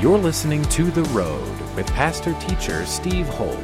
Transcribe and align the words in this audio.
You're 0.00 0.16
listening 0.16 0.62
to 0.66 0.92
The 0.92 1.02
Road 1.10 1.74
with 1.74 1.84
pastor 1.88 2.32
teacher 2.34 2.86
Steve 2.86 3.26
Holt. 3.30 3.58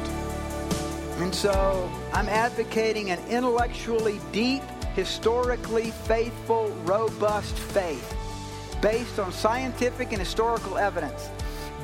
And 1.19 1.33
so 1.33 1.89
I'm 2.11 2.27
advocating 2.27 3.09
an 3.09 3.25
intellectually 3.29 4.19
deep, 4.33 4.61
historically 4.95 5.91
faithful, 5.91 6.71
robust 6.83 7.57
faith 7.57 8.13
based 8.81 9.17
on 9.17 9.31
scientific 9.31 10.11
and 10.11 10.19
historical 10.19 10.77
evidence, 10.77 11.29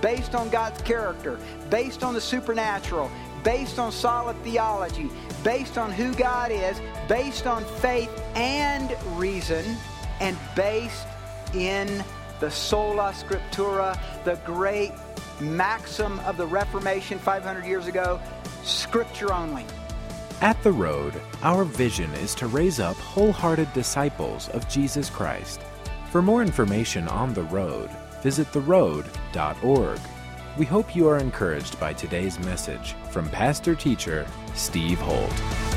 based 0.01 0.35
on 0.35 0.49
God's 0.49 0.81
character, 0.81 1.39
based 1.69 2.03
on 2.03 2.13
the 2.13 2.19
supernatural, 2.19 3.09
based 3.45 3.79
on 3.79 3.89
solid 3.89 4.35
theology, 4.43 5.09
based 5.45 5.77
on 5.77 5.93
who 5.93 6.13
God 6.15 6.51
is, 6.51 6.81
based 7.07 7.47
on 7.47 7.63
faith 7.63 8.11
and 8.35 8.93
reason, 9.17 9.77
and 10.19 10.37
based 10.57 11.07
in 11.53 12.03
the 12.41 12.51
sola 12.51 13.13
scriptura, 13.15 13.97
the 14.25 14.35
great 14.45 14.91
maxim 15.39 16.19
of 16.21 16.37
the 16.37 16.45
Reformation 16.45 17.17
500 17.19 17.65
years 17.65 17.87
ago 17.87 18.19
scripture 18.63 19.31
only. 19.31 19.65
At 20.41 20.61
The 20.63 20.71
Road, 20.71 21.13
our 21.43 21.63
vision 21.63 22.11
is 22.15 22.33
to 22.35 22.47
raise 22.47 22.79
up 22.79 22.97
wholehearted 22.97 23.71
disciples 23.73 24.49
of 24.49 24.67
Jesus 24.67 25.09
Christ. 25.09 25.61
For 26.09 26.21
more 26.23 26.41
information 26.41 27.07
on 27.07 27.33
The 27.33 27.43
Road, 27.43 27.91
visit 28.23 28.47
theroad.org. 28.47 29.99
We 30.57 30.65
hope 30.65 30.95
you 30.95 31.07
are 31.07 31.19
encouraged 31.19 31.79
by 31.79 31.93
today's 31.93 32.39
message 32.39 32.93
from 33.11 33.29
pastor 33.29 33.75
teacher 33.75 34.25
Steve 34.55 34.99
Holt. 34.99 35.70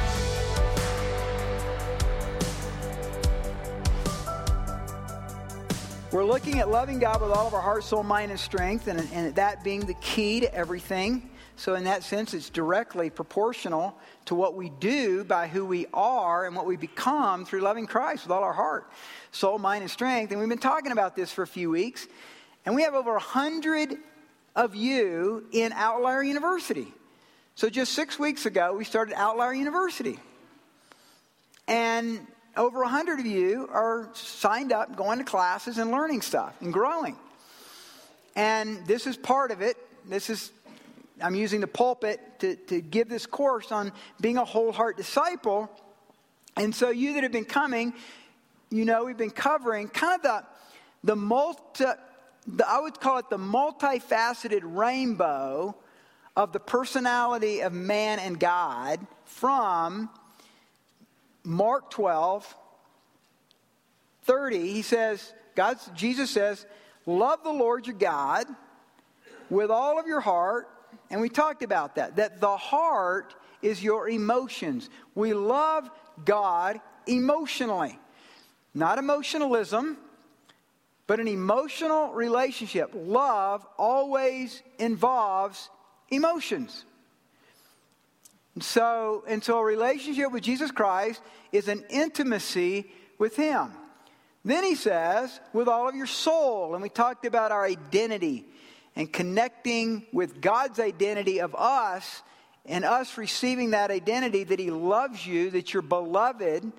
We're 6.14 6.24
looking 6.24 6.60
at 6.60 6.70
loving 6.70 7.00
God 7.00 7.20
with 7.20 7.32
all 7.32 7.48
of 7.48 7.54
our 7.54 7.60
heart, 7.60 7.82
soul, 7.82 8.04
mind, 8.04 8.30
and 8.30 8.38
strength, 8.38 8.86
and, 8.86 9.00
and 9.12 9.34
that 9.34 9.64
being 9.64 9.80
the 9.80 9.94
key 9.94 10.38
to 10.38 10.54
everything. 10.54 11.28
So, 11.56 11.74
in 11.74 11.82
that 11.84 12.04
sense, 12.04 12.34
it's 12.34 12.50
directly 12.50 13.10
proportional 13.10 13.98
to 14.26 14.36
what 14.36 14.54
we 14.54 14.70
do 14.70 15.24
by 15.24 15.48
who 15.48 15.64
we 15.64 15.86
are 15.92 16.46
and 16.46 16.54
what 16.54 16.66
we 16.66 16.76
become 16.76 17.44
through 17.44 17.62
loving 17.62 17.88
Christ 17.88 18.22
with 18.22 18.30
all 18.30 18.44
our 18.44 18.52
heart, 18.52 18.88
soul, 19.32 19.58
mind, 19.58 19.82
and 19.82 19.90
strength. 19.90 20.30
And 20.30 20.38
we've 20.38 20.48
been 20.48 20.58
talking 20.58 20.92
about 20.92 21.16
this 21.16 21.32
for 21.32 21.42
a 21.42 21.48
few 21.48 21.68
weeks. 21.68 22.06
And 22.64 22.76
we 22.76 22.82
have 22.82 22.94
over 22.94 23.16
a 23.16 23.20
hundred 23.20 23.96
of 24.54 24.76
you 24.76 25.44
in 25.50 25.72
Outlier 25.72 26.22
University. 26.22 26.94
So, 27.56 27.68
just 27.68 27.92
six 27.92 28.20
weeks 28.20 28.46
ago, 28.46 28.72
we 28.72 28.84
started 28.84 29.14
Outlier 29.16 29.54
University. 29.54 30.20
And 31.66 32.24
over 32.56 32.80
100 32.80 33.20
of 33.20 33.26
you 33.26 33.68
are 33.72 34.08
signed 34.14 34.72
up, 34.72 34.96
going 34.96 35.18
to 35.18 35.24
classes 35.24 35.78
and 35.78 35.90
learning 35.90 36.22
stuff 36.22 36.54
and 36.60 36.72
growing. 36.72 37.16
And 38.36 38.86
this 38.86 39.06
is 39.06 39.16
part 39.16 39.50
of 39.50 39.60
it. 39.60 39.76
This 40.08 40.30
is, 40.30 40.50
I'm 41.20 41.34
using 41.34 41.60
the 41.60 41.66
pulpit 41.66 42.20
to, 42.40 42.56
to 42.56 42.80
give 42.80 43.08
this 43.08 43.26
course 43.26 43.72
on 43.72 43.92
being 44.20 44.36
a 44.36 44.44
whole 44.44 44.72
heart 44.72 44.96
disciple. 44.96 45.70
And 46.56 46.74
so, 46.74 46.90
you 46.90 47.14
that 47.14 47.22
have 47.22 47.32
been 47.32 47.44
coming, 47.44 47.94
you 48.70 48.84
know, 48.84 49.04
we've 49.04 49.16
been 49.16 49.30
covering 49.30 49.88
kind 49.88 50.14
of 50.16 50.22
the, 50.22 50.44
the 51.04 51.16
multi, 51.16 51.84
the, 52.46 52.68
I 52.68 52.80
would 52.80 53.00
call 53.00 53.18
it 53.18 53.30
the 53.30 53.38
multifaceted 53.38 54.60
rainbow 54.62 55.76
of 56.36 56.52
the 56.52 56.60
personality 56.60 57.60
of 57.60 57.72
man 57.72 58.18
and 58.18 58.38
God 58.38 59.00
from 59.24 60.10
Mark 61.44 61.90
12, 61.90 62.56
30, 64.22 64.72
he 64.72 64.82
says, 64.82 65.32
God, 65.54 65.78
Jesus 65.94 66.30
says, 66.30 66.64
love 67.06 67.44
the 67.44 67.52
Lord 67.52 67.86
your 67.86 67.96
God 67.96 68.46
with 69.50 69.70
all 69.70 70.00
of 70.00 70.06
your 70.06 70.20
heart. 70.20 70.68
And 71.10 71.20
we 71.20 71.28
talked 71.28 71.62
about 71.62 71.96
that, 71.96 72.16
that 72.16 72.40
the 72.40 72.56
heart 72.56 73.34
is 73.62 73.82
your 73.82 74.08
emotions. 74.08 74.88
We 75.14 75.34
love 75.34 75.90
God 76.24 76.80
emotionally. 77.06 77.98
Not 78.74 78.98
emotionalism, 78.98 79.98
but 81.06 81.20
an 81.20 81.28
emotional 81.28 82.12
relationship. 82.12 82.90
Love 82.94 83.66
always 83.78 84.62
involves 84.78 85.68
emotions. 86.10 86.84
So, 88.60 89.24
and 89.26 89.42
so 89.42 89.58
a 89.58 89.64
relationship 89.64 90.30
with 90.30 90.42
Jesus 90.42 90.70
Christ 90.70 91.20
is 91.50 91.68
an 91.68 91.84
intimacy 91.88 92.90
with 93.18 93.36
Him. 93.36 93.72
Then 94.44 94.62
he 94.62 94.74
says, 94.74 95.40
with 95.52 95.68
all 95.68 95.88
of 95.88 95.94
your 95.94 96.06
soul. 96.06 96.74
And 96.74 96.82
we 96.82 96.88
talked 96.88 97.24
about 97.24 97.50
our 97.50 97.64
identity 97.64 98.44
and 98.94 99.12
connecting 99.12 100.06
with 100.12 100.40
God's 100.40 100.78
identity 100.78 101.40
of 101.40 101.54
us 101.54 102.22
and 102.66 102.84
us 102.84 103.18
receiving 103.18 103.70
that 103.70 103.90
identity 103.90 104.44
that 104.44 104.58
He 104.58 104.70
loves 104.70 105.26
you, 105.26 105.50
that 105.50 105.72
you're 105.72 105.82
beloved, 105.82 106.70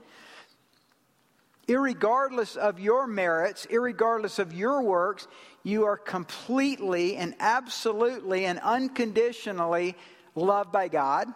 irregardless 1.67 2.55
of 2.55 2.79
your 2.79 3.07
merits, 3.07 3.65
irregardless 3.67 4.39
of 4.39 4.53
your 4.53 4.81
works, 4.81 5.27
you 5.63 5.85
are 5.85 5.97
completely 5.97 7.15
and 7.15 7.35
absolutely 7.39 8.45
and 8.45 8.59
unconditionally 8.59 9.95
loved 10.35 10.71
by 10.71 10.87
God. 10.87 11.27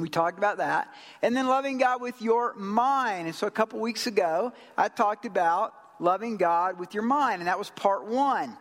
We 0.00 0.08
talked 0.08 0.38
about 0.38 0.58
that. 0.58 0.92
And 1.22 1.36
then 1.36 1.46
loving 1.46 1.78
God 1.78 2.00
with 2.00 2.20
your 2.22 2.54
mind. 2.54 3.26
And 3.26 3.34
so 3.34 3.46
a 3.46 3.50
couple 3.50 3.80
weeks 3.80 4.06
ago, 4.06 4.52
I 4.76 4.88
talked 4.88 5.26
about 5.26 5.74
loving 6.00 6.36
God 6.36 6.78
with 6.78 6.94
your 6.94 7.02
mind, 7.02 7.40
and 7.40 7.48
that 7.48 7.58
was 7.58 7.70
part 7.70 8.06
one. 8.06 8.56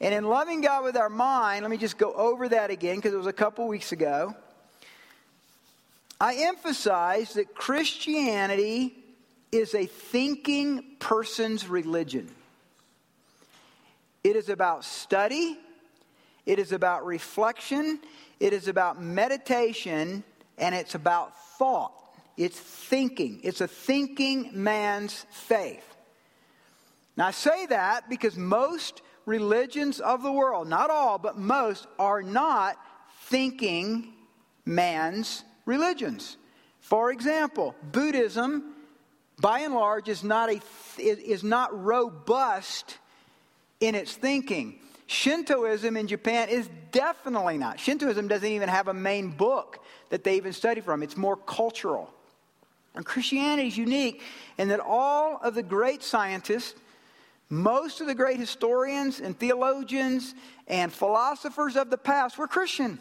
And 0.00 0.14
in 0.14 0.24
loving 0.24 0.62
God 0.62 0.84
with 0.84 0.96
our 0.96 1.08
mind, 1.08 1.62
let 1.62 1.70
me 1.70 1.76
just 1.76 1.96
go 1.96 2.12
over 2.12 2.48
that 2.48 2.70
again 2.70 2.96
because 2.96 3.14
it 3.14 3.18
was 3.18 3.26
a 3.26 3.32
couple 3.32 3.68
weeks 3.68 3.92
ago. 3.92 4.34
I 6.20 6.34
emphasized 6.36 7.36
that 7.36 7.54
Christianity 7.54 8.94
is 9.50 9.74
a 9.74 9.86
thinking 9.86 10.96
person's 10.98 11.68
religion. 11.68 12.28
It 14.24 14.36
is 14.36 14.48
about 14.48 14.84
study, 14.84 15.58
it 16.46 16.58
is 16.58 16.72
about 16.72 17.04
reflection, 17.04 18.00
it 18.40 18.52
is 18.52 18.66
about 18.68 19.00
meditation, 19.00 20.24
and 20.62 20.76
it's 20.76 20.94
about 20.94 21.36
thought. 21.58 21.92
It's 22.36 22.58
thinking. 22.58 23.40
It's 23.42 23.60
a 23.60 23.66
thinking 23.66 24.50
man's 24.54 25.26
faith. 25.32 25.84
Now, 27.16 27.26
I 27.26 27.30
say 27.32 27.66
that 27.66 28.08
because 28.08 28.36
most 28.36 29.02
religions 29.26 29.98
of 29.98 30.22
the 30.22 30.30
world, 30.30 30.68
not 30.68 30.88
all, 30.88 31.18
but 31.18 31.36
most, 31.36 31.88
are 31.98 32.22
not 32.22 32.76
thinking 33.24 34.14
man's 34.64 35.42
religions. 35.66 36.36
For 36.80 37.10
example, 37.10 37.74
Buddhism, 37.90 38.72
by 39.40 39.60
and 39.60 39.74
large, 39.74 40.08
is 40.08 40.22
not, 40.22 40.48
a, 40.48 40.60
is 40.96 41.42
not 41.42 41.84
robust 41.84 42.98
in 43.80 43.96
its 43.96 44.14
thinking. 44.14 44.78
Shintoism 45.12 45.96
in 45.96 46.06
Japan 46.06 46.48
is 46.48 46.68
definitely 46.90 47.58
not. 47.58 47.78
Shintoism 47.78 48.28
doesn't 48.28 48.48
even 48.48 48.68
have 48.68 48.88
a 48.88 48.94
main 48.94 49.30
book 49.30 49.84
that 50.08 50.24
they 50.24 50.36
even 50.36 50.52
study 50.52 50.80
from, 50.80 51.02
it's 51.02 51.16
more 51.16 51.36
cultural. 51.36 52.12
And 52.94 53.04
Christianity 53.04 53.68
is 53.68 53.76
unique 53.76 54.22
in 54.58 54.68
that 54.68 54.80
all 54.80 55.38
of 55.42 55.54
the 55.54 55.62
great 55.62 56.02
scientists, 56.02 56.74
most 57.48 58.00
of 58.00 58.06
the 58.06 58.14
great 58.14 58.38
historians 58.38 59.20
and 59.20 59.38
theologians 59.38 60.34
and 60.66 60.92
philosophers 60.92 61.76
of 61.76 61.90
the 61.90 61.98
past 61.98 62.38
were 62.38 62.48
Christian. 62.48 62.98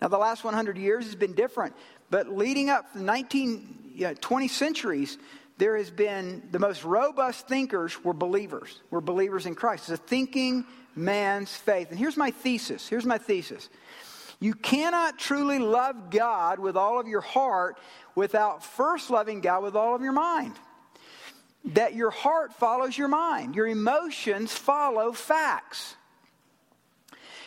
Now, 0.00 0.08
the 0.08 0.18
last 0.18 0.44
100 0.44 0.76
years 0.78 1.04
has 1.06 1.14
been 1.14 1.34
different, 1.34 1.74
but 2.10 2.28
leading 2.28 2.70
up 2.70 2.92
to 2.92 2.98
the 2.98 3.04
19, 3.04 3.92
you 3.94 4.06
know, 4.08 4.14
20 4.14 4.48
centuries, 4.48 5.18
there 5.58 5.76
has 5.76 5.90
been 5.90 6.42
the 6.50 6.58
most 6.58 6.82
robust 6.84 7.46
thinkers 7.46 8.02
were 8.04 8.12
believers, 8.12 8.80
were 8.90 9.00
believers 9.00 9.46
in 9.46 9.54
Christ. 9.54 9.90
It's 9.90 10.00
a 10.00 10.02
thinking 10.02 10.64
man's 10.94 11.54
faith. 11.54 11.90
And 11.90 11.98
here's 11.98 12.16
my 12.16 12.30
thesis. 12.30 12.88
Here's 12.88 13.06
my 13.06 13.18
thesis. 13.18 13.68
You 14.40 14.54
cannot 14.54 15.18
truly 15.18 15.58
love 15.58 16.10
God 16.10 16.58
with 16.58 16.76
all 16.76 16.98
of 16.98 17.06
your 17.06 17.20
heart 17.20 17.78
without 18.14 18.64
first 18.64 19.08
loving 19.08 19.40
God 19.40 19.62
with 19.62 19.76
all 19.76 19.94
of 19.94 20.02
your 20.02 20.12
mind. 20.12 20.56
That 21.66 21.94
your 21.94 22.10
heart 22.10 22.52
follows 22.54 22.98
your 22.98 23.06
mind, 23.06 23.54
your 23.54 23.68
emotions 23.68 24.52
follow 24.52 25.12
facts. 25.12 25.94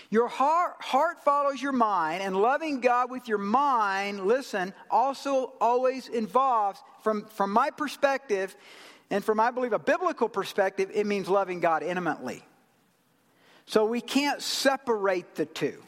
Your 0.09 0.27
heart, 0.29 0.75
heart 0.79 1.23
follows 1.25 1.61
your 1.61 1.73
mind, 1.73 2.21
and 2.21 2.37
loving 2.37 2.79
God 2.79 3.11
with 3.11 3.27
your 3.27 3.39
mind, 3.39 4.25
listen, 4.25 4.73
also 4.89 5.53
always 5.59 6.07
involves, 6.07 6.81
from, 7.03 7.25
from 7.25 7.51
my 7.51 7.71
perspective, 7.71 8.55
and 9.09 9.23
from 9.23 9.39
I 9.39 9.51
believe 9.51 9.73
a 9.73 9.79
biblical 9.79 10.29
perspective, 10.29 10.91
it 10.93 11.05
means 11.05 11.27
loving 11.27 11.59
God 11.59 11.83
intimately. 11.83 12.43
So 13.67 13.85
we 13.85 14.01
can't 14.01 14.41
separate 14.41 15.35
the 15.35 15.45
two. 15.45 15.81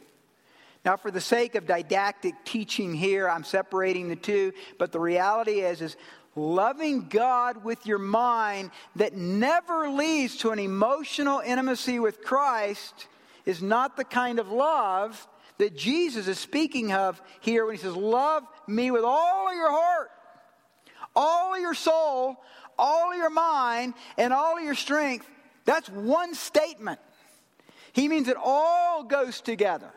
Now, 0.84 0.96
for 0.96 1.10
the 1.10 1.20
sake 1.20 1.54
of 1.54 1.66
didactic 1.66 2.34
teaching 2.44 2.94
here, 2.94 3.28
I'm 3.28 3.44
separating 3.44 4.08
the 4.08 4.16
two, 4.16 4.52
but 4.78 4.92
the 4.92 5.00
reality 5.00 5.60
is, 5.60 5.82
is 5.82 5.96
loving 6.34 7.08
God 7.08 7.64
with 7.64 7.86
your 7.86 7.98
mind 7.98 8.70
that 8.96 9.14
never 9.14 9.90
leads 9.90 10.36
to 10.38 10.50
an 10.50 10.58
emotional 10.58 11.40
intimacy 11.40 11.98
with 11.98 12.22
Christ 12.22 13.06
is 13.44 13.62
not 13.62 13.96
the 13.96 14.04
kind 14.04 14.38
of 14.38 14.50
love 14.50 15.26
that 15.58 15.76
Jesus 15.76 16.28
is 16.28 16.38
speaking 16.38 16.92
of 16.92 17.20
here 17.40 17.66
when 17.66 17.74
he 17.74 17.82
says, 17.82 17.96
Love 17.96 18.44
me 18.66 18.90
with 18.90 19.04
all 19.04 19.48
of 19.48 19.54
your 19.54 19.70
heart, 19.70 20.10
all 21.14 21.54
of 21.54 21.60
your 21.60 21.74
soul, 21.74 22.36
all 22.78 23.10
of 23.10 23.16
your 23.16 23.30
mind, 23.30 23.94
and 24.16 24.32
all 24.32 24.56
of 24.56 24.64
your 24.64 24.74
strength. 24.74 25.28
That's 25.64 25.88
one 25.88 26.34
statement. 26.34 27.00
He 27.92 28.08
means 28.08 28.28
it 28.28 28.36
all 28.42 29.04
goes 29.04 29.40
together. 29.40 29.90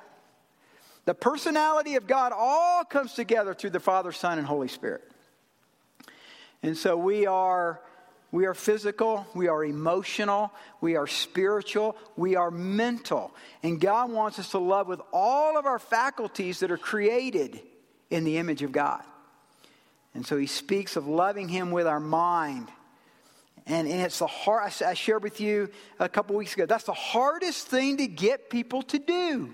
The 1.05 1.13
personality 1.13 1.95
of 1.95 2.07
God 2.07 2.31
all 2.35 2.83
comes 2.83 3.13
together 3.13 3.53
through 3.53 3.71
the 3.71 3.79
Father, 3.79 4.11
Son, 4.11 4.38
and 4.38 4.47
Holy 4.47 4.67
Spirit. 4.67 5.03
And 6.63 6.77
so 6.77 6.95
we 6.95 7.25
are 7.25 7.81
we 8.31 8.45
are 8.45 8.53
physical, 8.53 9.27
we 9.35 9.49
are 9.49 9.65
emotional, 9.65 10.53
we 10.79 10.95
are 10.95 11.05
spiritual, 11.05 11.97
we 12.15 12.38
are 12.38 12.49
mental. 12.49 13.35
And 13.61 13.79
God 13.79 14.09
wants 14.09 14.39
us 14.39 14.51
to 14.51 14.57
love 14.57 14.88
with 14.88 15.01
all 15.11 15.57
of 15.57 15.65
our 15.65 15.79
faculties 15.79 16.61
that 16.61 16.71
are 16.71 16.77
created 16.77 17.59
in 18.09 18.23
the 18.23 18.38
image 18.38 18.61
of 18.61 18.71
God. 18.71 19.03
And 20.13 20.25
so 20.25 20.38
he 20.38 20.47
speaks 20.47 20.95
of 20.95 21.07
loving 21.07 21.49
him 21.49 21.71
with 21.71 21.88
our 21.88 21.99
mind. 21.99 22.69
And, 23.67 23.87
and 23.87 24.01
it's 24.01 24.19
the 24.19 24.27
hard, 24.27 24.73
I 24.81 24.93
shared 24.93 25.23
with 25.23 25.39
you 25.39 25.69
a 25.99 26.09
couple 26.09 26.35
weeks 26.35 26.53
ago, 26.53 26.65
that's 26.65 26.85
the 26.85 26.93
hardest 26.93 27.67
thing 27.67 27.97
to 27.97 28.07
get 28.07 28.49
people 28.49 28.81
to 28.83 28.99
do 28.99 29.53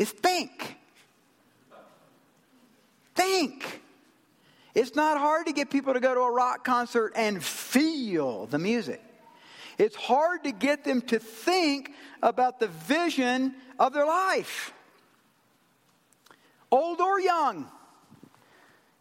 is 0.00 0.10
think. 0.10 0.76
Think. 3.14 3.82
It's 4.74 4.94
not 4.94 5.18
hard 5.18 5.46
to 5.46 5.52
get 5.52 5.68
people 5.68 5.92
to 5.92 6.00
go 6.00 6.14
to 6.14 6.20
a 6.20 6.30
rock 6.30 6.64
concert 6.64 7.12
and 7.14 7.44
feel 7.44 8.46
the 8.46 8.58
music. 8.58 9.02
It's 9.76 9.96
hard 9.96 10.44
to 10.44 10.52
get 10.52 10.84
them 10.84 11.02
to 11.02 11.18
think 11.18 11.92
about 12.22 12.60
the 12.60 12.68
vision 12.68 13.54
of 13.78 13.92
their 13.92 14.06
life, 14.06 14.72
old 16.70 17.00
or 17.00 17.20
young. 17.20 17.68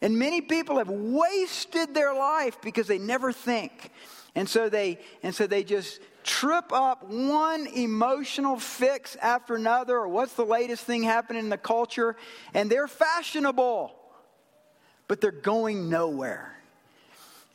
And 0.01 0.17
many 0.17 0.41
people 0.41 0.77
have 0.77 0.89
wasted 0.89 1.93
their 1.93 2.13
life 2.13 2.61
because 2.61 2.87
they 2.87 2.99
never 2.99 3.31
think. 3.31 3.91
And 4.35 4.47
so 4.47 4.69
they 4.69 4.99
and 5.23 5.33
so 5.35 5.47
they 5.47 5.63
just 5.63 5.99
trip 6.23 6.71
up 6.71 7.03
one 7.09 7.67
emotional 7.67 8.59
fix 8.59 9.15
after 9.17 9.55
another 9.55 9.97
or 9.97 10.07
what's 10.07 10.33
the 10.33 10.45
latest 10.45 10.83
thing 10.83 11.03
happening 11.03 11.43
in 11.43 11.49
the 11.49 11.57
culture 11.57 12.15
and 12.53 12.69
they're 12.69 12.87
fashionable 12.87 13.95
but 15.09 15.19
they're 15.19 15.31
going 15.31 15.89
nowhere. 15.89 16.55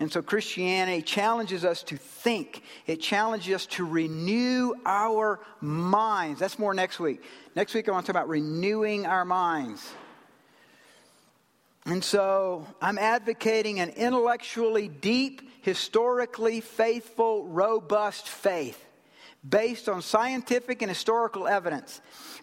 And 0.01 0.13
so 0.13 0.21
Christianity 0.21 1.01
challenges 1.03 1.65
us 1.65 1.83
to 1.85 1.97
think. 1.97 2.63
It 2.87 3.01
challenges 3.01 3.55
us 3.55 3.67
to 3.67 3.87
renew 3.87 4.75
our 4.85 5.41
minds. 5.61 6.41
That's 6.41 6.59
more 6.59 6.75
next 6.75 6.99
week. 6.99 7.23
Next 7.55 7.73
week, 7.73 7.89
I 7.89 7.93
want 7.93 8.05
to 8.05 8.13
talk 8.13 8.21
about 8.21 8.29
renewing 8.29 9.07
our 9.07 9.25
minds. 9.25 9.89
And 11.87 12.03
so 12.03 12.67
I'm 12.81 12.99
advocating 12.99 13.81
an 13.81 13.91
intellectually 13.91 14.89
deep, 14.89 15.43
historically 15.63 16.61
faithful, 16.61 17.47
robust 17.47 18.29
faith 18.29 18.81
based 19.47 19.91
on 19.91 20.01
scientific 20.01 20.81
and 20.81 20.89
historical 20.89 21.47
evidence 21.47 22.01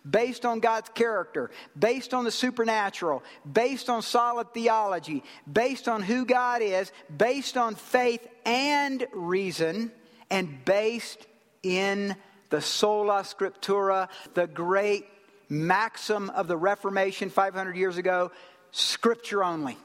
based 0.09 0.45
on 0.45 0.59
God's 0.59 0.89
character, 0.89 1.51
based 1.77 2.13
on 2.13 2.23
the 2.23 2.31
supernatural, 2.31 3.23
based 3.51 3.89
on 3.89 4.01
solid 4.01 4.53
theology, 4.53 5.23
based 5.51 5.87
on 5.87 6.01
who 6.01 6.25
God 6.25 6.61
is, 6.61 6.91
based 7.15 7.57
on 7.57 7.75
faith 7.75 8.27
and 8.45 9.05
reason, 9.13 9.91
and 10.29 10.63
based 10.65 11.25
in 11.63 12.15
the 12.49 12.61
sola 12.61 13.21
scriptura, 13.21 14.09
the 14.33 14.47
great 14.47 15.05
maxim 15.49 16.29
of 16.31 16.47
the 16.47 16.57
Reformation 16.57 17.29
500 17.29 17.75
years 17.75 17.97
ago 17.97 18.31
scripture 18.71 19.43
only. 19.43 19.77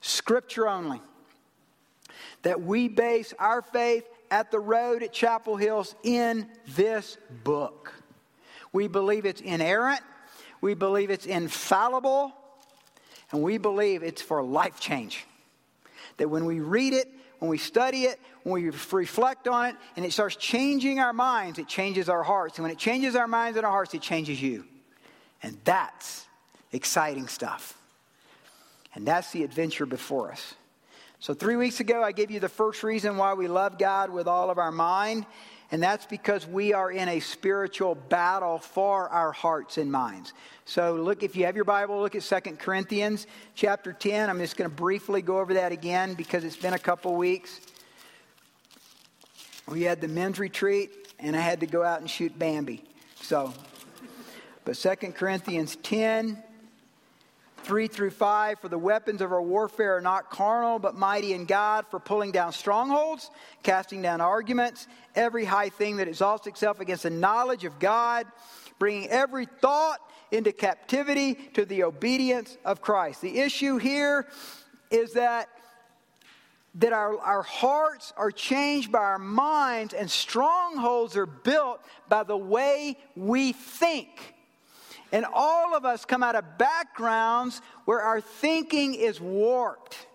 Scripture 0.00 0.68
only. 0.68 1.00
That 2.42 2.62
we 2.62 2.88
base 2.88 3.32
our 3.38 3.62
faith 3.62 4.04
at 4.30 4.50
the 4.50 4.58
road 4.58 5.02
at 5.02 5.12
Chapel 5.12 5.56
Hills 5.56 5.94
in 6.02 6.48
this 6.74 7.18
book. 7.44 7.92
We 8.72 8.88
believe 8.88 9.26
it's 9.26 9.40
inerrant. 9.40 10.00
We 10.60 10.74
believe 10.74 11.10
it's 11.10 11.26
infallible. 11.26 12.32
And 13.30 13.42
we 13.42 13.58
believe 13.58 14.02
it's 14.02 14.22
for 14.22 14.42
life 14.42 14.80
change. 14.80 15.24
That 16.16 16.28
when 16.28 16.44
we 16.44 16.60
read 16.60 16.94
it, 16.94 17.08
when 17.38 17.50
we 17.50 17.58
study 17.58 18.04
it, 18.04 18.20
when 18.44 18.62
we 18.62 18.70
reflect 18.92 19.48
on 19.48 19.70
it, 19.70 19.76
and 19.96 20.04
it 20.04 20.12
starts 20.12 20.36
changing 20.36 21.00
our 21.00 21.12
minds, 21.12 21.58
it 21.58 21.68
changes 21.68 22.08
our 22.08 22.22
hearts. 22.22 22.58
And 22.58 22.62
when 22.62 22.72
it 22.72 22.78
changes 22.78 23.16
our 23.16 23.28
minds 23.28 23.56
and 23.56 23.66
our 23.66 23.72
hearts, 23.72 23.94
it 23.94 24.02
changes 24.02 24.40
you. 24.40 24.64
And 25.42 25.58
that's 25.64 26.26
exciting 26.72 27.28
stuff. 27.28 27.78
And 28.94 29.06
that's 29.06 29.30
the 29.32 29.44
adventure 29.44 29.86
before 29.86 30.32
us. 30.32 30.54
So, 31.18 31.34
three 31.34 31.56
weeks 31.56 31.80
ago, 31.80 32.02
I 32.02 32.12
gave 32.12 32.30
you 32.30 32.40
the 32.40 32.48
first 32.48 32.82
reason 32.82 33.16
why 33.16 33.34
we 33.34 33.46
love 33.46 33.78
God 33.78 34.10
with 34.10 34.26
all 34.26 34.50
of 34.50 34.58
our 34.58 34.72
mind. 34.72 35.24
And 35.72 35.82
that's 35.82 36.04
because 36.04 36.46
we 36.46 36.74
are 36.74 36.90
in 36.90 37.08
a 37.08 37.18
spiritual 37.20 37.94
battle 37.94 38.58
for 38.58 39.08
our 39.08 39.32
hearts 39.32 39.78
and 39.78 39.90
minds. 39.90 40.34
So 40.66 40.96
look, 40.96 41.22
if 41.22 41.34
you 41.34 41.46
have 41.46 41.56
your 41.56 41.64
Bible, 41.64 41.98
look 41.98 42.14
at 42.14 42.22
2 42.22 42.56
Corinthians 42.56 43.26
chapter 43.54 43.94
10. 43.94 44.28
I'm 44.28 44.38
just 44.38 44.58
going 44.58 44.68
to 44.68 44.76
briefly 44.76 45.22
go 45.22 45.38
over 45.38 45.54
that 45.54 45.72
again 45.72 46.12
because 46.12 46.44
it's 46.44 46.58
been 46.58 46.74
a 46.74 46.78
couple 46.78 47.14
weeks. 47.16 47.58
We 49.66 49.82
had 49.82 50.02
the 50.02 50.08
men's 50.08 50.38
retreat, 50.38 51.14
and 51.18 51.34
I 51.34 51.40
had 51.40 51.60
to 51.60 51.66
go 51.66 51.82
out 51.82 52.00
and 52.00 52.10
shoot 52.10 52.38
Bambi. 52.38 52.84
So, 53.22 53.54
but 54.66 54.74
2 54.74 55.12
Corinthians 55.12 55.76
10, 55.76 56.42
3 57.72 57.88
through 57.88 58.10
5 58.10 58.60
For 58.60 58.68
the 58.68 58.76
weapons 58.76 59.22
of 59.22 59.32
our 59.32 59.40
warfare 59.40 59.96
are 59.96 60.02
not 60.02 60.28
carnal, 60.28 60.78
but 60.78 60.94
mighty 60.94 61.32
in 61.32 61.46
God 61.46 61.86
for 61.90 61.98
pulling 61.98 62.30
down 62.30 62.52
strongholds, 62.52 63.30
casting 63.62 64.02
down 64.02 64.20
arguments, 64.20 64.86
every 65.14 65.46
high 65.46 65.70
thing 65.70 65.96
that 65.96 66.06
exalts 66.06 66.46
itself 66.46 66.80
against 66.80 67.04
the 67.04 67.08
knowledge 67.08 67.64
of 67.64 67.78
God, 67.78 68.26
bringing 68.78 69.08
every 69.08 69.46
thought 69.46 70.00
into 70.30 70.52
captivity 70.52 71.32
to 71.54 71.64
the 71.64 71.84
obedience 71.84 72.58
of 72.62 72.82
Christ. 72.82 73.22
The 73.22 73.38
issue 73.38 73.78
here 73.78 74.26
is 74.90 75.14
that. 75.14 75.48
That 76.76 76.94
our, 76.94 77.18
our 77.18 77.42
hearts 77.42 78.14
are 78.16 78.30
changed 78.30 78.92
by 78.92 79.00
our 79.00 79.18
minds, 79.18 79.92
and 79.92 80.10
strongholds 80.10 81.18
are 81.18 81.26
built 81.26 81.80
by 82.08 82.22
the 82.22 82.36
way 82.36 82.98
we 83.14 83.52
think. 83.52 84.34
And 85.12 85.26
all 85.32 85.76
of 85.76 85.84
us 85.84 86.04
come 86.06 86.22
out 86.22 86.34
of 86.34 86.58
backgrounds 86.58 87.60
where 87.84 88.00
our 88.00 88.20
thinking 88.20 88.94
is 88.94 89.20
warped. 89.20 90.06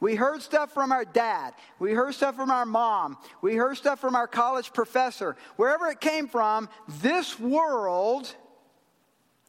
We 0.00 0.14
heard 0.14 0.42
stuff 0.42 0.72
from 0.72 0.92
our 0.92 1.04
dad. 1.04 1.54
We 1.78 1.92
heard 1.92 2.14
stuff 2.14 2.36
from 2.36 2.50
our 2.50 2.66
mom. 2.66 3.16
We 3.42 3.54
heard 3.54 3.76
stuff 3.76 4.00
from 4.00 4.14
our 4.14 4.26
college 4.26 4.72
professor. 4.72 5.36
Wherever 5.56 5.88
it 5.88 6.00
came 6.00 6.28
from, 6.28 6.68
this 7.00 7.38
world 7.38 8.32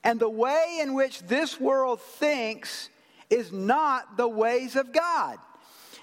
and 0.04 0.20
the 0.20 0.30
way 0.30 0.80
in 0.82 0.94
which 0.94 1.22
this 1.24 1.60
world 1.60 2.02
thinks 2.02 2.90
is 3.30 3.52
not 3.52 4.18
the 4.18 4.28
ways 4.28 4.76
of 4.76 4.92
God. 4.92 5.38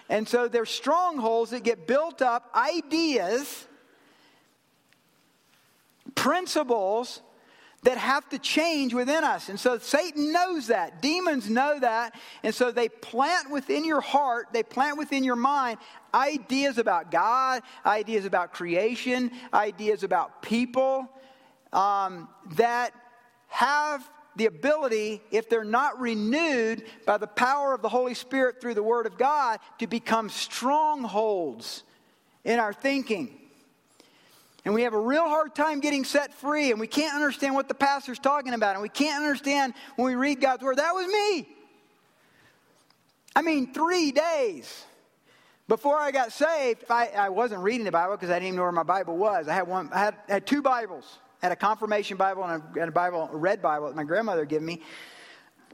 And 0.09 0.29
so 0.29 0.47
there's 0.47 0.71
strongholds 0.71 1.51
that 1.51 1.65
get 1.65 1.89
built 1.89 2.23
up, 2.23 2.49
ideas, 2.55 3.67
principles 6.15 7.21
that 7.87 7.99
have 7.99 8.29
to 8.29 8.37
change 8.37 8.93
within 8.93 9.23
us. 9.23 9.49
And 9.49 9.61
so 9.61 9.79
Satan 9.79 10.33
knows 10.33 10.67
that. 10.67 11.01
Demons 11.01 11.49
know 11.49 11.79
that. 11.79 12.17
And 12.43 12.53
so 12.53 12.73
they 12.73 12.89
plant 12.89 13.49
within 13.49 13.85
your 13.85 14.01
heart, 14.01 14.49
they 14.53 14.65
plant 14.65 14.99
within 14.99 15.23
your 15.23 15.37
mind 15.37 15.79
ideas 16.13 16.79
about 16.79 17.13
God, 17.13 17.63
ideas 17.85 18.25
about 18.25 18.53
creation, 18.53 19.31
ideas 19.55 20.03
about 20.03 20.43
people 20.43 21.09
um, 21.73 22.29
that 22.57 22.93
have 23.47 24.11
the 24.35 24.47
ability, 24.47 25.23
if 25.31 25.49
they're 25.49 25.63
not 25.63 26.01
renewed 26.01 26.83
by 27.07 27.19
the 27.19 27.29
power 27.29 27.73
of 27.73 27.83
the 27.83 27.89
Holy 27.89 28.15
Spirit 28.15 28.61
through 28.61 28.75
the 28.75 28.83
Word 28.83 29.07
of 29.07 29.17
God, 29.17 29.61
to 29.79 29.87
become 29.87 30.29
strongholds 30.29 31.85
in 32.43 32.59
our 32.59 32.73
thinking 32.73 33.46
and 34.67 34.75
we 34.75 34.83
have 34.83 34.95
a 34.95 35.01
real 35.01 35.29
hard 35.29 35.55
time 35.55 35.79
getting 35.79 36.03
set 36.03 36.35
free, 36.35 36.73
and 36.73 36.81
we 36.81 36.89
can't 36.89 37.15
understand 37.15 37.55
what 37.55 37.69
the 37.69 37.75
pastor's 37.75 38.19
talking 38.19 38.53
about, 38.53 38.75
and 38.75 38.83
we 38.83 38.89
can't 38.89 39.23
understand 39.23 39.75
when 39.95 40.07
we 40.07 40.17
read 40.17 40.41
God's 40.41 40.65
word. 40.65 40.79
That 40.79 40.93
was 40.93 41.07
me. 41.07 41.49
I 43.37 43.43
mean, 43.43 43.73
three 43.73 44.11
days 44.11 44.85
before 45.69 45.97
I 45.97 46.11
got 46.11 46.33
saved, 46.33 46.83
I, 46.91 47.11
I 47.17 47.29
wasn't 47.29 47.63
reading 47.63 47.85
the 47.85 47.93
Bible 47.93 48.17
because 48.17 48.29
I 48.29 48.35
didn't 48.35 48.49
even 48.49 48.57
know 48.57 48.63
where 48.63 48.73
my 48.73 48.83
Bible 48.83 49.17
was. 49.17 49.47
I 49.47 49.55
had 49.55 49.69
one, 49.69 49.89
I 49.93 50.01
had, 50.01 50.17
I 50.29 50.33
had 50.33 50.47
two 50.49 50.63
Bibles. 50.63 51.21
I 51.43 51.47
had 51.47 51.53
a 51.53 51.57
confirmation 51.57 52.17
Bible 52.17 52.43
and 52.43 52.61
a, 52.61 52.81
and 52.81 52.89
a 52.89 52.93
Bible, 52.93 53.31
a 53.33 53.37
red 53.37 53.63
Bible 53.63 53.87
that 53.87 53.95
my 53.95 54.03
grandmother 54.03 54.45
gave 54.45 54.63
me. 54.63 54.83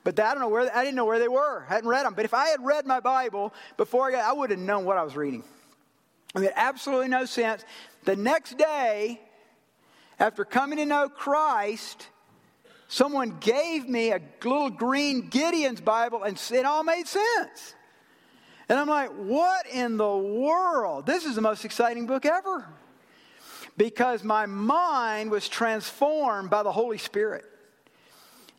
But 0.04 0.20
I 0.20 0.34
don't 0.34 0.42
know 0.42 0.49
where 0.49 0.70
I 0.76 0.84
didn't 0.84 0.96
know 0.96 1.06
where 1.06 1.18
they 1.18 1.28
were. 1.28 1.64
I 1.66 1.72
hadn't 1.72 1.88
read 1.88 2.04
them. 2.04 2.12
But 2.12 2.26
if 2.26 2.34
I 2.34 2.49
had 2.49 2.62
read 2.62 2.87
my 2.87 3.00
Bible 3.00 3.54
before 3.78 4.08
I 4.08 4.11
got, 4.11 4.25
I 4.25 4.34
would 4.34 4.50
have 4.50 4.58
known 4.58 4.84
what 4.84 4.99
I 4.99 5.02
was 5.02 5.16
reading. 5.16 5.44
It 6.34 6.40
made 6.40 6.52
absolutely 6.56 7.08
no 7.08 7.25
sense. 7.25 7.64
The 8.04 8.16
next 8.16 8.59
day, 8.59 9.21
after 10.18 10.44
coming 10.44 10.78
to 10.78 10.87
know 10.87 11.09
Christ, 11.09 12.09
someone 12.88 13.38
gave 13.38 13.88
me 13.88 14.12
a 14.12 14.21
little 14.44 14.71
green 14.71 15.28
Gideon's 15.28 15.80
Bible, 15.80 16.23
and 16.23 16.40
it 16.50 16.64
all 16.64 16.82
made 16.85 17.06
sense. 17.06 17.75
And 18.68 18.78
I'm 18.78 18.88
like, 18.88 19.11
what 19.11 19.66
in 19.66 19.97
the 19.97 20.16
world? 20.16 21.06
This 21.06 21.25
is 21.25 21.35
the 21.35 21.40
most 21.40 21.64
exciting 21.64 22.06
book 22.06 22.25
ever. 22.25 22.66
Because 23.76 24.23
my 24.23 24.47
mind 24.47 25.30
was 25.30 25.49
transformed 25.49 26.50
by 26.50 26.62
the 26.62 26.73
Holy 26.73 26.99
Spirit. 26.99 27.44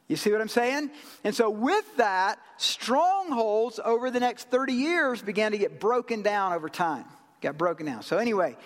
You 0.07 0.15
see 0.15 0.31
what 0.31 0.41
I'm 0.41 0.49
saying? 0.49 0.91
And 1.23 1.33
so, 1.33 1.49
with 1.49 1.85
that, 1.97 2.39
strongholds 2.57 3.79
over 3.83 4.11
the 4.11 4.19
next 4.19 4.49
30 4.49 4.73
years 4.73 5.21
began 5.21 5.51
to 5.51 5.57
get 5.57 5.79
broken 5.79 6.21
down 6.21 6.53
over 6.53 6.69
time. 6.69 7.05
Got 7.41 7.57
broken 7.57 7.85
down. 7.85 8.03
So, 8.03 8.17
anyway, 8.17 8.57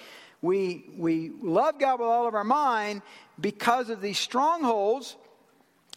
we, 0.42 0.86
we 0.96 1.32
love 1.42 1.80
God 1.80 2.00
with 2.00 2.10
all 2.10 2.28
of 2.28 2.36
our 2.36 2.44
mind 2.44 3.02
because 3.40 3.90
of 3.90 4.02
these 4.02 4.20
strongholds. 4.20 5.16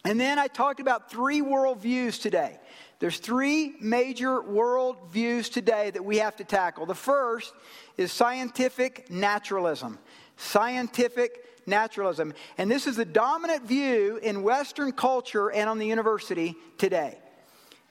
And 0.03 0.19
then 0.19 0.39
I 0.39 0.47
talked 0.47 0.79
about 0.79 1.11
three 1.11 1.41
worldviews 1.41 2.21
today. 2.21 2.57
There's 2.99 3.17
three 3.17 3.75
major 3.79 4.41
worldviews 4.41 5.51
today 5.51 5.89
that 5.91 6.03
we 6.03 6.17
have 6.17 6.35
to 6.37 6.43
tackle. 6.43 6.85
The 6.85 6.95
first 6.95 7.53
is 7.97 8.11
scientific 8.11 9.09
naturalism. 9.09 9.99
Scientific 10.37 11.45
naturalism. 11.67 12.33
And 12.57 12.69
this 12.69 12.87
is 12.87 12.95
the 12.95 13.05
dominant 13.05 13.63
view 13.63 14.19
in 14.21 14.43
Western 14.43 14.91
culture 14.91 15.51
and 15.51 15.69
on 15.69 15.79
the 15.79 15.85
university 15.87 16.55
today. 16.77 17.17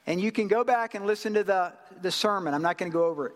And 0.07 0.21
you 0.21 0.33
can 0.33 0.49
go 0.49 0.65
back 0.65 0.95
and 0.95 1.07
listen 1.07 1.35
to 1.35 1.45
the, 1.45 1.73
the 2.03 2.11
sermon. 2.11 2.55
I'm 2.55 2.63
not 2.63 2.79
going 2.79 2.91
to 2.91 2.97
go 2.97 3.05
over 3.05 3.27
it. 3.27 3.35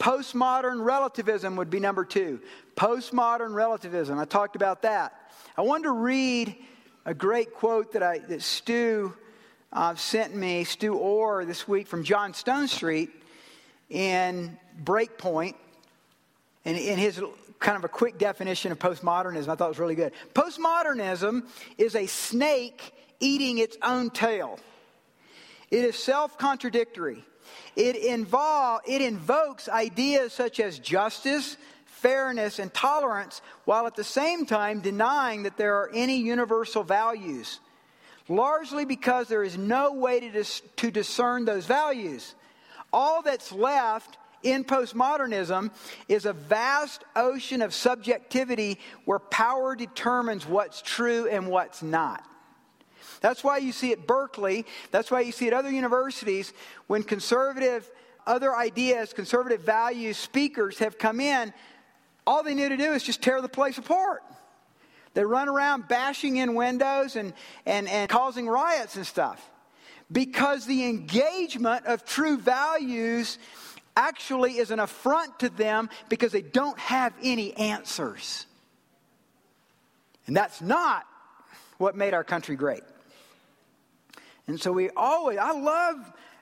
Postmodern 0.00 0.82
relativism 0.82 1.56
would 1.56 1.68
be 1.68 1.78
number 1.78 2.04
two. 2.04 2.40
Postmodern 2.74 3.54
relativism. 3.54 4.18
I 4.18 4.24
talked 4.24 4.56
about 4.56 4.82
that. 4.82 5.30
I 5.56 5.62
wanted 5.62 5.84
to 5.84 5.92
read 5.92 6.56
a 7.04 7.12
great 7.12 7.52
quote 7.52 7.92
that, 7.92 8.02
I, 8.02 8.18
that 8.18 8.40
Stu 8.40 9.14
uh, 9.72 9.94
sent 9.94 10.34
me, 10.34 10.64
Stu 10.64 10.94
Orr, 10.94 11.44
this 11.44 11.68
week 11.68 11.86
from 11.86 12.02
John 12.02 12.32
Stonestreet 12.32 13.10
in 13.90 14.58
Breakpoint. 14.82 15.54
And 16.64 16.78
in 16.78 16.98
his 16.98 17.20
kind 17.58 17.76
of 17.76 17.84
a 17.84 17.88
quick 17.88 18.18
definition 18.18 18.72
of 18.72 18.78
postmodernism 18.78 19.48
I 19.48 19.54
thought 19.54 19.68
was 19.68 19.78
really 19.78 19.94
good. 19.94 20.12
Postmodernism 20.34 21.46
is 21.76 21.94
a 21.94 22.06
snake 22.06 22.92
eating 23.20 23.58
its 23.58 23.76
own 23.82 24.08
tail. 24.08 24.58
It 25.70 25.84
is 25.84 25.96
self 25.96 26.38
contradictory. 26.38 27.22
It, 27.76 27.96
involve, 27.96 28.82
it 28.86 29.02
invokes 29.02 29.68
ideas 29.68 30.32
such 30.32 30.60
as 30.60 30.78
justice, 30.78 31.56
fairness, 31.86 32.58
and 32.58 32.72
tolerance, 32.72 33.42
while 33.64 33.86
at 33.86 33.96
the 33.96 34.04
same 34.04 34.46
time 34.46 34.80
denying 34.80 35.44
that 35.44 35.56
there 35.56 35.76
are 35.76 35.90
any 35.94 36.16
universal 36.16 36.82
values, 36.82 37.60
largely 38.28 38.84
because 38.84 39.28
there 39.28 39.44
is 39.44 39.56
no 39.56 39.92
way 39.92 40.20
to, 40.20 40.30
dis- 40.30 40.62
to 40.76 40.90
discern 40.90 41.44
those 41.44 41.66
values. 41.66 42.34
All 42.92 43.22
that's 43.22 43.52
left 43.52 44.18
in 44.42 44.64
postmodernism 44.64 45.70
is 46.08 46.24
a 46.24 46.32
vast 46.32 47.04
ocean 47.14 47.62
of 47.62 47.74
subjectivity 47.74 48.78
where 49.04 49.18
power 49.18 49.76
determines 49.76 50.46
what's 50.46 50.82
true 50.82 51.28
and 51.28 51.48
what's 51.48 51.82
not. 51.82 52.24
That's 53.20 53.44
why 53.44 53.58
you 53.58 53.72
see 53.72 53.92
at 53.92 54.06
Berkeley, 54.06 54.64
that's 54.90 55.10
why 55.10 55.20
you 55.20 55.32
see 55.32 55.46
at 55.46 55.52
other 55.52 55.70
universities, 55.70 56.52
when 56.86 57.02
conservative, 57.02 57.90
other 58.26 58.54
ideas, 58.56 59.12
conservative 59.12 59.60
values 59.60 60.16
speakers 60.16 60.78
have 60.78 60.98
come 60.98 61.20
in, 61.20 61.52
all 62.26 62.42
they 62.42 62.54
need 62.54 62.70
to 62.70 62.76
do 62.76 62.92
is 62.92 63.02
just 63.02 63.22
tear 63.22 63.40
the 63.42 63.48
place 63.48 63.78
apart. 63.78 64.22
They 65.14 65.24
run 65.24 65.48
around 65.48 65.88
bashing 65.88 66.36
in 66.36 66.54
windows 66.54 67.16
and, 67.16 67.32
and, 67.66 67.88
and 67.88 68.08
causing 68.08 68.48
riots 68.48 68.96
and 68.96 69.06
stuff. 69.06 69.50
Because 70.12 70.66
the 70.66 70.86
engagement 70.86 71.86
of 71.86 72.04
true 72.04 72.38
values 72.38 73.38
actually 73.96 74.58
is 74.58 74.70
an 74.70 74.80
affront 74.80 75.40
to 75.40 75.48
them 75.48 75.90
because 76.08 76.32
they 76.32 76.42
don't 76.42 76.78
have 76.78 77.12
any 77.22 77.54
answers. 77.54 78.46
And 80.26 80.36
that's 80.36 80.60
not 80.60 81.06
what 81.78 81.96
made 81.96 82.14
our 82.14 82.24
country 82.24 82.56
great. 82.56 82.82
And 84.50 84.60
so 84.60 84.72
we 84.72 84.90
always, 84.90 85.38
I 85.38 85.52
love, 85.52 85.96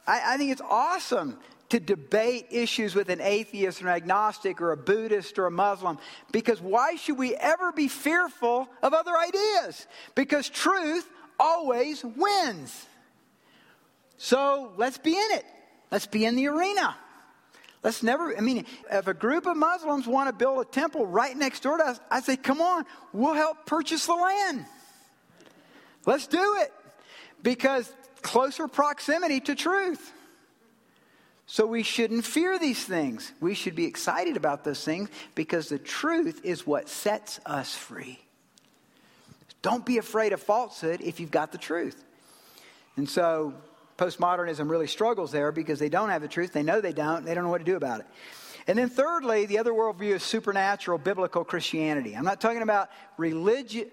I, 0.07 0.35
I 0.35 0.37
think 0.39 0.51
it's 0.51 0.63
awesome 0.63 1.39
to 1.69 1.79
debate 1.79 2.47
issues 2.51 2.95
with 2.95 3.11
an 3.11 3.21
atheist 3.21 3.83
or 3.83 3.89
an 3.89 3.95
agnostic 3.95 4.63
or 4.63 4.73
a 4.73 4.79
Buddhist 4.79 5.39
or 5.39 5.45
a 5.45 5.51
Muslim 5.51 5.99
because 6.33 6.59
why 6.61 6.97
should 6.97 7.19
we 7.19 7.35
ever 7.35 7.71
be 7.71 7.87
fearful 7.87 8.67
of 8.83 8.95
other 8.95 9.13
ideas? 9.15 9.87
Because 10.15 10.49
truth 10.49 11.07
always 11.39 12.03
wins. 12.03 12.87
So 14.17 14.73
let's 14.79 14.97
be 14.97 15.13
in 15.13 15.31
it. 15.33 15.45
Let's 15.91 16.07
be 16.07 16.25
in 16.25 16.35
the 16.35 16.49
arena. 16.49 16.97
Let's 17.83 18.03
never, 18.03 18.35
I 18.37 18.41
mean, 18.41 18.65
if 18.91 19.07
a 19.07 19.15
group 19.15 19.47
of 19.47 19.55
Muslims 19.57 20.07
want 20.07 20.31
to 20.31 20.33
build 20.33 20.67
a 20.67 20.71
temple 20.71 21.07
right 21.07 21.37
next 21.37 21.61
door 21.61 21.77
to 21.77 21.85
us, 21.85 22.01
I 22.11 22.21
say, 22.21 22.39
come 22.39 22.63
on, 22.63 22.87
we'll 23.13 23.35
help 23.35 23.67
purchase 23.67 24.07
the 24.07 24.15
land. 24.15 24.65
Let's 26.07 26.27
do 26.27 26.57
it. 26.61 26.73
Because 27.43 27.93
closer 28.23 28.69
proximity 28.69 29.41
to 29.41 29.55
truth. 29.55 30.13
So 31.47 31.67
we 31.67 31.83
shouldn't 31.83 32.27
fear 32.27 32.59
these 32.59 32.85
things. 32.85 33.33
We 33.41 33.55
should 33.55 33.75
be 33.75 33.87
excited 33.87 34.37
about 34.37 34.65
those 34.65 34.85
things 34.85 35.09
because 35.35 35.71
the 35.71 35.79
truth 35.79 36.43
is 36.45 36.67
what 36.67 36.91
sets 36.91 37.41
us 37.47 37.75
free. 37.75 38.21
Don't 39.63 39.85
be 39.85 39.99
afraid 39.99 40.33
of 40.33 40.43
falsehood 40.43 41.01
if 41.01 41.21
you've 41.21 41.31
got 41.31 41.53
the 41.53 41.59
truth. 41.59 42.05
And 42.97 43.09
so 43.09 43.55
postmodernism 43.97 44.69
really 44.71 44.87
struggles 44.87 45.33
there 45.33 45.51
because 45.51 45.79
they 45.79 45.89
don't 45.89 46.11
have 46.11 46.23
the 46.23 46.29
truth. 46.29 46.53
They 46.53 46.63
know 46.63 46.81
they 46.81 46.93
don't. 46.93 47.25
They 47.25 47.35
don't 47.35 47.45
know 47.45 47.51
what 47.51 47.59
to 47.59 47.65
do 47.65 47.77
about 47.77 48.01
it. 48.01 48.07
And 48.67 48.79
then, 48.79 48.91
thirdly, 48.91 49.47
the 49.47 49.59
other 49.59 49.73
worldview 49.73 50.17
is 50.17 50.23
supernatural 50.23 50.99
biblical 50.99 51.43
Christianity. 51.43 52.15
I'm 52.15 52.25
not 52.25 52.41
talking 52.41 52.61
about 52.61 52.91
religion. 53.17 53.87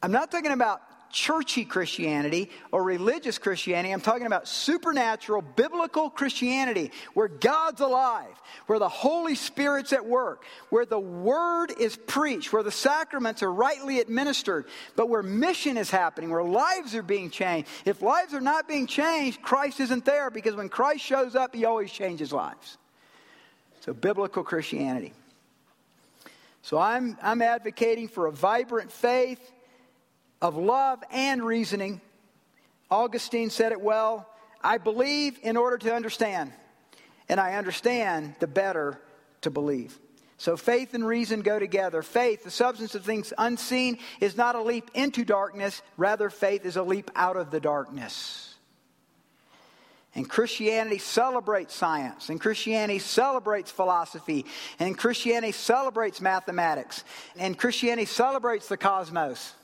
I'm 0.00 0.12
not 0.12 0.30
talking 0.30 0.52
about 0.52 0.80
churchy 1.10 1.64
Christianity 1.64 2.50
or 2.72 2.82
religious 2.82 3.38
Christianity. 3.38 3.92
I'm 3.92 4.00
talking 4.00 4.26
about 4.26 4.46
supernatural, 4.48 5.42
biblical 5.42 6.10
Christianity 6.10 6.92
where 7.14 7.28
God's 7.28 7.80
alive, 7.80 8.34
where 8.66 8.78
the 8.78 8.88
Holy 8.88 9.34
Spirit's 9.34 9.92
at 9.92 10.04
work, 10.04 10.44
where 10.70 10.86
the 10.86 10.98
Word 10.98 11.72
is 11.78 11.96
preached, 11.96 12.52
where 12.52 12.62
the 12.62 12.70
sacraments 12.70 13.42
are 13.42 13.52
rightly 13.52 14.00
administered, 14.00 14.66
but 14.94 15.08
where 15.08 15.22
mission 15.22 15.76
is 15.76 15.90
happening, 15.90 16.30
where 16.30 16.44
lives 16.44 16.94
are 16.94 17.02
being 17.02 17.30
changed. 17.30 17.68
If 17.84 18.02
lives 18.02 18.34
are 18.34 18.40
not 18.40 18.68
being 18.68 18.86
changed, 18.86 19.42
Christ 19.42 19.80
isn't 19.80 20.04
there 20.04 20.30
because 20.30 20.54
when 20.54 20.68
Christ 20.68 21.04
shows 21.04 21.34
up, 21.34 21.54
He 21.54 21.64
always 21.64 21.90
changes 21.90 22.32
lives. 22.32 22.78
So, 23.80 23.92
biblical 23.92 24.42
Christianity. 24.42 25.12
So, 26.62 26.78
I'm, 26.78 27.16
I'm 27.22 27.42
advocating 27.42 28.08
for 28.08 28.26
a 28.26 28.32
vibrant 28.32 28.90
faith 28.90 29.52
of 30.40 30.56
love 30.56 31.02
and 31.10 31.44
reasoning. 31.44 32.00
Augustine 32.90 33.50
said 33.50 33.72
it 33.72 33.80
well 33.80 34.28
I 34.62 34.78
believe 34.78 35.38
in 35.42 35.56
order 35.56 35.78
to 35.78 35.94
understand, 35.94 36.52
and 37.28 37.38
I 37.38 37.54
understand 37.54 38.34
the 38.40 38.46
better 38.46 39.00
to 39.42 39.50
believe. 39.50 39.98
So 40.38 40.56
faith 40.56 40.92
and 40.92 41.06
reason 41.06 41.40
go 41.40 41.58
together. 41.58 42.02
Faith, 42.02 42.44
the 42.44 42.50
substance 42.50 42.94
of 42.94 43.04
things 43.04 43.32
unseen, 43.38 43.98
is 44.20 44.36
not 44.36 44.54
a 44.54 44.62
leap 44.62 44.90
into 44.92 45.24
darkness, 45.24 45.82
rather, 45.96 46.28
faith 46.30 46.66
is 46.66 46.76
a 46.76 46.82
leap 46.82 47.10
out 47.14 47.36
of 47.36 47.50
the 47.50 47.60
darkness. 47.60 48.54
And 50.14 50.28
Christianity 50.28 50.98
celebrates 50.98 51.74
science, 51.74 52.30
and 52.30 52.40
Christianity 52.40 52.98
celebrates 52.98 53.70
philosophy, 53.70 54.46
and 54.78 54.96
Christianity 54.96 55.52
celebrates 55.52 56.20
mathematics, 56.20 57.04
and 57.36 57.56
Christianity 57.56 58.06
celebrates 58.06 58.68
the 58.68 58.78
cosmos. 58.78 59.54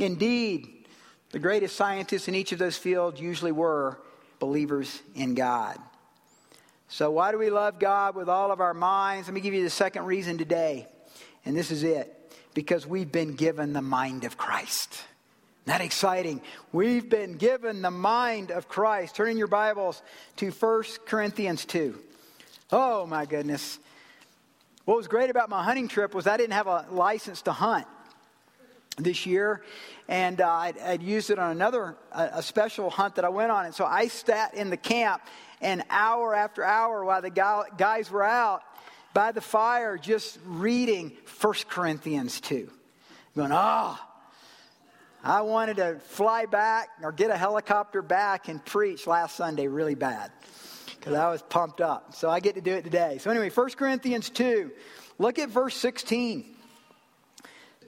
Indeed, 0.00 0.86
the 1.30 1.38
greatest 1.38 1.76
scientists 1.76 2.28
in 2.28 2.34
each 2.34 2.52
of 2.52 2.58
those 2.58 2.76
fields 2.76 3.20
usually 3.20 3.52
were 3.52 3.98
believers 4.38 5.00
in 5.14 5.34
God. 5.34 5.78
So, 6.88 7.10
why 7.10 7.30
do 7.30 7.38
we 7.38 7.50
love 7.50 7.78
God 7.78 8.16
with 8.16 8.28
all 8.28 8.50
of 8.50 8.60
our 8.60 8.74
minds? 8.74 9.28
Let 9.28 9.34
me 9.34 9.40
give 9.40 9.54
you 9.54 9.62
the 9.62 9.70
second 9.70 10.06
reason 10.06 10.38
today, 10.38 10.88
and 11.44 11.56
this 11.56 11.70
is 11.70 11.84
it 11.84 12.16
because 12.52 12.86
we've 12.86 13.12
been 13.12 13.36
given 13.36 13.72
the 13.72 13.82
mind 13.82 14.24
of 14.24 14.36
Christ. 14.36 15.04
That 15.66 15.80
exciting. 15.80 16.40
We've 16.72 17.08
been 17.08 17.36
given 17.36 17.82
the 17.82 17.92
mind 17.92 18.50
of 18.50 18.66
Christ. 18.68 19.14
Turn 19.14 19.28
in 19.28 19.36
your 19.36 19.46
Bibles 19.46 20.02
to 20.36 20.50
1 20.50 20.82
Corinthians 21.06 21.64
2. 21.64 21.96
Oh 22.72 23.06
my 23.06 23.24
goodness. 23.24 23.78
What 24.84 24.96
was 24.96 25.06
great 25.06 25.30
about 25.30 25.48
my 25.48 25.62
hunting 25.62 25.86
trip 25.86 26.14
was 26.14 26.26
I 26.26 26.36
didn't 26.36 26.54
have 26.54 26.66
a 26.66 26.86
license 26.90 27.42
to 27.42 27.52
hunt. 27.52 27.86
This 29.02 29.26
year, 29.26 29.62
and 30.08 30.40
uh, 30.40 30.48
I'd, 30.48 30.78
I'd, 30.78 31.02
used 31.02 31.30
it 31.30 31.38
on 31.38 31.50
another 31.50 31.96
a, 32.12 32.30
a, 32.34 32.42
special 32.42 32.90
hunt 32.90 33.16
that 33.16 33.24
I 33.24 33.28
went 33.28 33.50
on. 33.50 33.66
And 33.66 33.74
so 33.74 33.84
I 33.84 34.08
sat 34.08 34.54
in 34.54 34.70
the 34.70 34.76
camp, 34.76 35.22
and 35.60 35.82
hour 35.90 36.34
after 36.34 36.64
hour 36.64 37.04
while 37.04 37.22
the 37.22 37.30
guys 37.30 38.10
were 38.10 38.24
out 38.24 38.62
by 39.12 39.32
the 39.32 39.40
fire, 39.40 39.98
just 39.98 40.38
reading 40.46 41.12
1 41.40 41.54
Corinthians 41.68 42.40
2. 42.40 42.70
Going, 43.36 43.50
oh, 43.52 43.98
I 45.22 45.42
wanted 45.42 45.76
to 45.76 45.98
fly 46.00 46.46
back 46.46 46.88
or 47.02 47.12
get 47.12 47.30
a 47.30 47.36
helicopter 47.36 48.02
back 48.02 48.48
and 48.48 48.64
preach 48.64 49.06
last 49.06 49.36
Sunday 49.36 49.66
really 49.66 49.94
bad 49.94 50.30
because 50.98 51.14
I 51.14 51.30
was 51.30 51.42
pumped 51.42 51.80
up. 51.80 52.14
So 52.14 52.30
I 52.30 52.40
get 52.40 52.54
to 52.54 52.60
do 52.60 52.72
it 52.72 52.84
today. 52.84 53.18
So, 53.18 53.30
anyway, 53.30 53.50
1 53.50 53.70
Corinthians 53.70 54.30
2, 54.30 54.70
look 55.18 55.38
at 55.38 55.48
verse 55.48 55.76
16. 55.76 56.56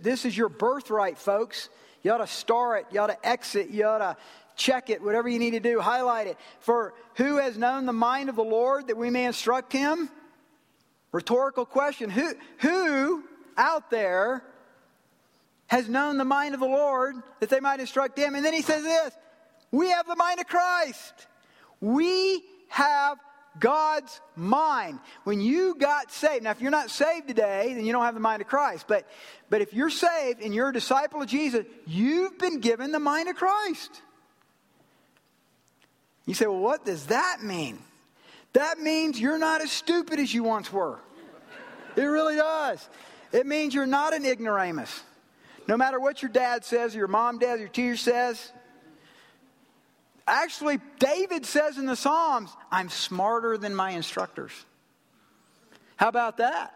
This 0.03 0.25
is 0.25 0.37
your 0.37 0.49
birthright, 0.49 1.19
folks. 1.19 1.69
You 2.03 2.13
ought 2.13 2.19
to 2.19 2.27
star 2.27 2.77
it, 2.79 2.87
you 2.91 3.01
ought 3.01 3.09
to 3.09 3.27
exit, 3.27 3.71
you 3.71 3.85
ought 3.87 3.99
to 3.99 4.17
check 4.57 4.91
it, 4.91 5.03
whatever 5.03 5.29
you 5.29 5.39
need 5.39 5.53
to 5.53 5.61
do, 5.61 5.81
highlight 5.81 6.27
it. 6.27 6.37
For 6.61 6.95
who 7.15 7.37
has 7.37 7.57
known 7.57 7.87
the 7.87 7.93
mind 7.93 8.29
of 8.29 8.37
the 8.37 8.45
Lord 8.45 8.89
that 8.89 8.97
we 8.97 9.11
may 9.11 9.25
instruct 9.25 9.73
him? 9.73 10.11
Rhetorical 11.13 11.65
question. 11.65 12.11
Who, 12.11 12.35
who 12.59 13.25
out 13.57 13.91
there 13.91 14.43
has 15.67 15.89
known 15.89 16.19
the 16.19 16.25
mind 16.25 16.55
of 16.55 16.61
the 16.61 16.67
Lord 16.67 17.17
that 17.41 17.51
they 17.51 17.61
might 17.61 17.81
instruct 17.81 18.19
him? 18.19 18.35
And 18.35 18.45
then 18.45 18.55
he 18.55 18.63
says 18.63 18.83
this 18.83 19.15
We 19.71 19.91
have 19.91 20.07
the 20.07 20.17
mind 20.17 20.41
of 20.41 20.47
Christ. 20.47 21.27
We 21.81 22.43
have 22.69 23.19
God's 23.59 24.21
mind. 24.35 24.99
When 25.25 25.41
you 25.41 25.75
got 25.75 26.11
saved, 26.11 26.45
now 26.45 26.51
if 26.51 26.61
you're 26.61 26.71
not 26.71 26.91
saved 26.91 27.29
today, 27.29 27.75
then 27.75 27.85
you 27.85 27.93
don't 27.93 28.05
have 28.05 28.15
the 28.15 28.21
mind 28.21 28.43
of 28.43 28.49
Christ. 28.49 28.87
But, 28.89 29.07
but 29.51 29.61
if 29.61 29.75
you're 29.75 29.91
saved 29.91 30.41
and 30.41 30.55
you're 30.55 30.71
a 30.71 30.73
disciple 30.73 31.21
of 31.23 31.29
Jesus, 31.29 31.67
you've 31.87 32.39
been 32.39 32.61
given 32.61 32.93
the 32.93 33.01
mind 33.01 33.29
of 33.29 33.37
Christ. 33.37 34.03
You 36.27 36.35
say, 36.35 36.47
well, 36.47 36.61
what 36.61 36.85
does 36.85 37.07
that 37.07 37.39
mean? 37.43 37.79
That 38.53 38.79
means 38.79 39.21
you're 39.21 39.39
not 39.39 39.61
as 39.61 39.73
stupid 39.73 40.21
as 40.21 40.33
you 40.33 40.43
once 40.43 40.73
were. 40.73 40.99
It 41.97 42.03
really 42.03 42.37
does. 42.37 42.89
It 43.33 43.47
means 43.47 43.75
you're 43.75 43.87
not 43.87 44.15
an 44.15 44.25
ignoramus. 44.25 45.03
No 45.69 45.77
matter 45.77 46.01
what 46.01 46.23
your 46.23 46.31
dad 46.31 46.65
says, 46.65 46.95
or 46.95 46.99
your 46.99 47.09
mom 47.09 47.39
does, 47.39 47.61
your 47.61 47.69
teacher 47.69 47.97
says, 47.97 48.53
Actually, 50.27 50.81
David 50.99 51.45
says 51.45 51.79
in 51.79 51.87
the 51.87 51.97
Psalms, 51.97 52.51
I'm 52.71 52.89
smarter 52.89 53.59
than 53.59 53.75
my 53.75 53.91
instructors. 53.91 54.53
How 55.97 56.09
about 56.09 56.39
that? 56.39 56.75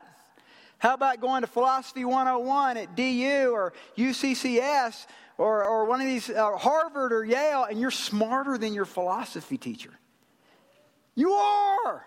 How 0.79 0.95
about 0.95 1.21
going 1.21 1.41
to 1.41 1.47
Philosophy 1.47 2.05
101 2.05 2.77
at 2.77 2.97
DU 2.97 3.51
or 3.53 3.73
UCCS 3.97 5.07
or, 5.39 5.65
or 5.65 5.85
one 5.85 6.01
of 6.01 6.07
these, 6.07 6.29
uh, 6.29 6.57
Harvard 6.57 7.13
or 7.13 7.25
Yale, 7.25 7.65
and 7.65 7.81
you're 7.81 7.91
smarter 7.91 8.59
than 8.59 8.75
your 8.75 8.85
philosophy 8.85 9.57
teacher? 9.57 9.93
You 11.15 11.33
are. 11.33 12.07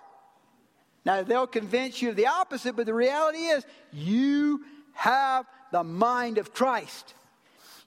Now, 1.06 1.24
they'll 1.24 1.48
convince 1.48 2.02
you 2.02 2.10
of 2.10 2.16
the 2.16 2.28
opposite, 2.28 2.76
but 2.76 2.86
the 2.86 2.94
reality 2.94 3.40
is 3.40 3.66
you 3.92 4.64
have 4.94 5.46
the 5.72 5.84
mind 5.84 6.38
of 6.38 6.54
Christ. 6.54 7.14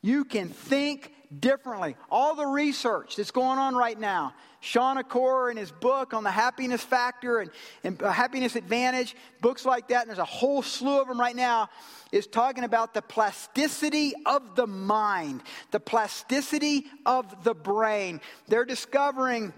You 0.01 0.25
can 0.25 0.49
think 0.49 1.13
differently. 1.41 1.97
All 2.11 2.35
the 2.35 2.47
research 2.47 3.17
that's 3.17 3.31
going 3.31 3.59
on 3.59 3.75
right 3.75 3.99
now, 3.99 4.35
Shawn 4.61 4.99
Achor 4.99 5.51
in 5.51 5.57
his 5.57 5.73
book 5.73 6.15
on 6.15 6.25
the 6.25 6.31
happiness 6.31 6.83
factor 6.83 7.41
and, 7.41 7.51
and 7.83 8.03
uh, 8.03 8.11
happiness 8.11 8.55
advantage, 8.55 9.17
books 9.41 9.65
like 9.65 9.89
that, 9.89 10.03
and 10.03 10.09
there's 10.09 10.19
a 10.19 10.25
whole 10.25 10.63
slew 10.63 11.01
of 11.01 11.09
them 11.09 11.19
right 11.19 11.35
now, 11.35 11.69
is 12.13 12.27
talking 12.27 12.65
about 12.65 12.95
the 12.95 13.03
plasticity 13.03 14.13
of 14.27 14.55
the 14.55 14.67
mind, 14.67 15.43
the 15.71 15.81
plasticity 15.81 16.87
of 17.07 17.45
the 17.45 17.55
brain. 17.55 18.21
They're 18.49 18.65
discovering 18.65 19.53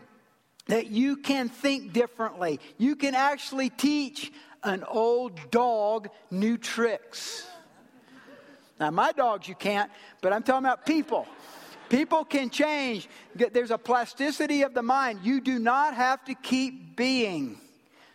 that 0.67 0.87
you 0.87 1.17
can 1.17 1.49
think 1.49 1.93
differently. 1.93 2.61
You 2.79 2.97
can 2.97 3.15
actually 3.15 3.69
teach 3.71 4.33
an 4.63 4.85
old 4.85 5.51
dog 5.51 6.09
new 6.31 6.57
tricks. 6.57 7.47
Now, 8.81 8.91
my 8.91 9.13
dogs 9.13 9.47
you 9.47 9.55
can't, 9.55 9.91
but 10.21 10.33
I'm 10.33 10.43
talking 10.43 10.65
about 10.65 10.87
people. 10.87 11.27
People 11.89 12.25
can 12.25 12.51
change. 12.51 13.09
There's 13.35 13.71
a 13.71 13.79
plasticity 13.79 14.63
of 14.63 14.75
the 14.75 14.83
mind. 14.83 15.21
You 15.23 15.41
do 15.41 15.59
not 15.59 15.95
have 15.95 16.25
to 16.25 16.35
keep 16.35 16.97
being 16.97 17.59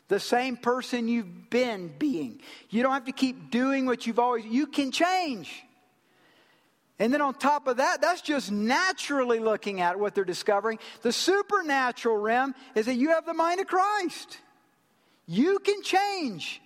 the 0.07 0.19
same 0.19 0.57
person 0.57 1.07
you've 1.07 1.49
been 1.49 1.93
being. 1.97 2.41
You 2.69 2.83
don't 2.83 2.93
have 2.93 3.05
to 3.05 3.11
keep 3.11 3.51
doing 3.51 3.85
what 3.85 4.05
you've 4.07 4.19
always 4.19 4.45
you 4.45 4.67
can 4.67 4.91
change. 4.91 5.63
And 6.97 7.13
then 7.13 7.21
on 7.21 7.33
top 7.33 7.67
of 7.67 7.77
that, 7.77 8.01
that's 8.01 8.21
just 8.21 8.51
naturally 8.51 9.39
looking 9.39 9.79
at 9.79 9.97
what 9.97 10.13
they're 10.13 10.25
discovering. 10.25 10.79
The 11.01 11.13
supernatural 11.13 12.17
realm 12.17 12.55
is 12.75 12.87
that 12.87 12.95
you 12.95 13.09
have 13.09 13.25
the 13.25 13.33
mind 13.33 13.61
of 13.61 13.67
Christ. 13.67 14.37
You 15.25 15.59
can 15.59 15.81
change. 15.81 16.61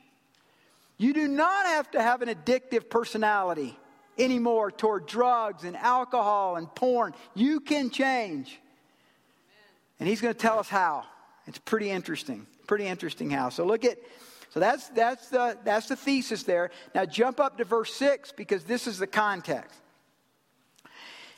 You 0.98 1.14
do 1.14 1.28
not 1.28 1.68
have 1.68 1.92
to 1.92 2.02
have 2.02 2.22
an 2.24 2.30
addictive 2.30 2.90
personality 2.90 3.78
anymore 4.18 4.72
toward 4.72 5.06
drugs 5.06 5.64
and 5.64 5.76
alcohol 5.76 6.56
and 6.56 6.74
porn. 6.76 7.14
You 7.34 7.60
can 7.60 7.90
change. 7.90 8.60
And 10.00 10.10
he's 10.10 10.22
going 10.22 10.34
to 10.34 10.40
tell 10.40 10.60
us 10.60 10.70
how. 10.70 11.06
It's 11.48 11.60
pretty 11.60 11.90
interesting. 11.90 12.46
Pretty 12.68 12.86
interesting 12.86 13.30
how. 13.30 13.50
So 13.50 13.66
look 13.66 13.86
at 13.86 13.98
so 14.50 14.60
that's 14.60 14.88
that's 14.90 15.30
the 15.30 15.58
that's 15.64 15.88
the 15.88 15.96
thesis 15.96 16.44
there. 16.44 16.70
Now 16.94 17.06
jump 17.06 17.40
up 17.40 17.58
to 17.58 17.64
verse 17.64 17.94
6 17.96 18.34
because 18.34 18.64
this 18.64 18.86
is 18.86 19.00
the 19.00 19.08
context. 19.08 19.80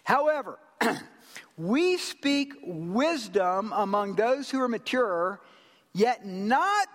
However, 0.04 0.60
we 1.58 1.98
speak 1.98 2.54
wisdom 2.62 3.72
among 3.74 4.16
those 4.16 4.52
who 4.52 4.62
are 4.62 4.68
mature, 4.68 5.40
yet 5.94 6.26
not 6.26 6.88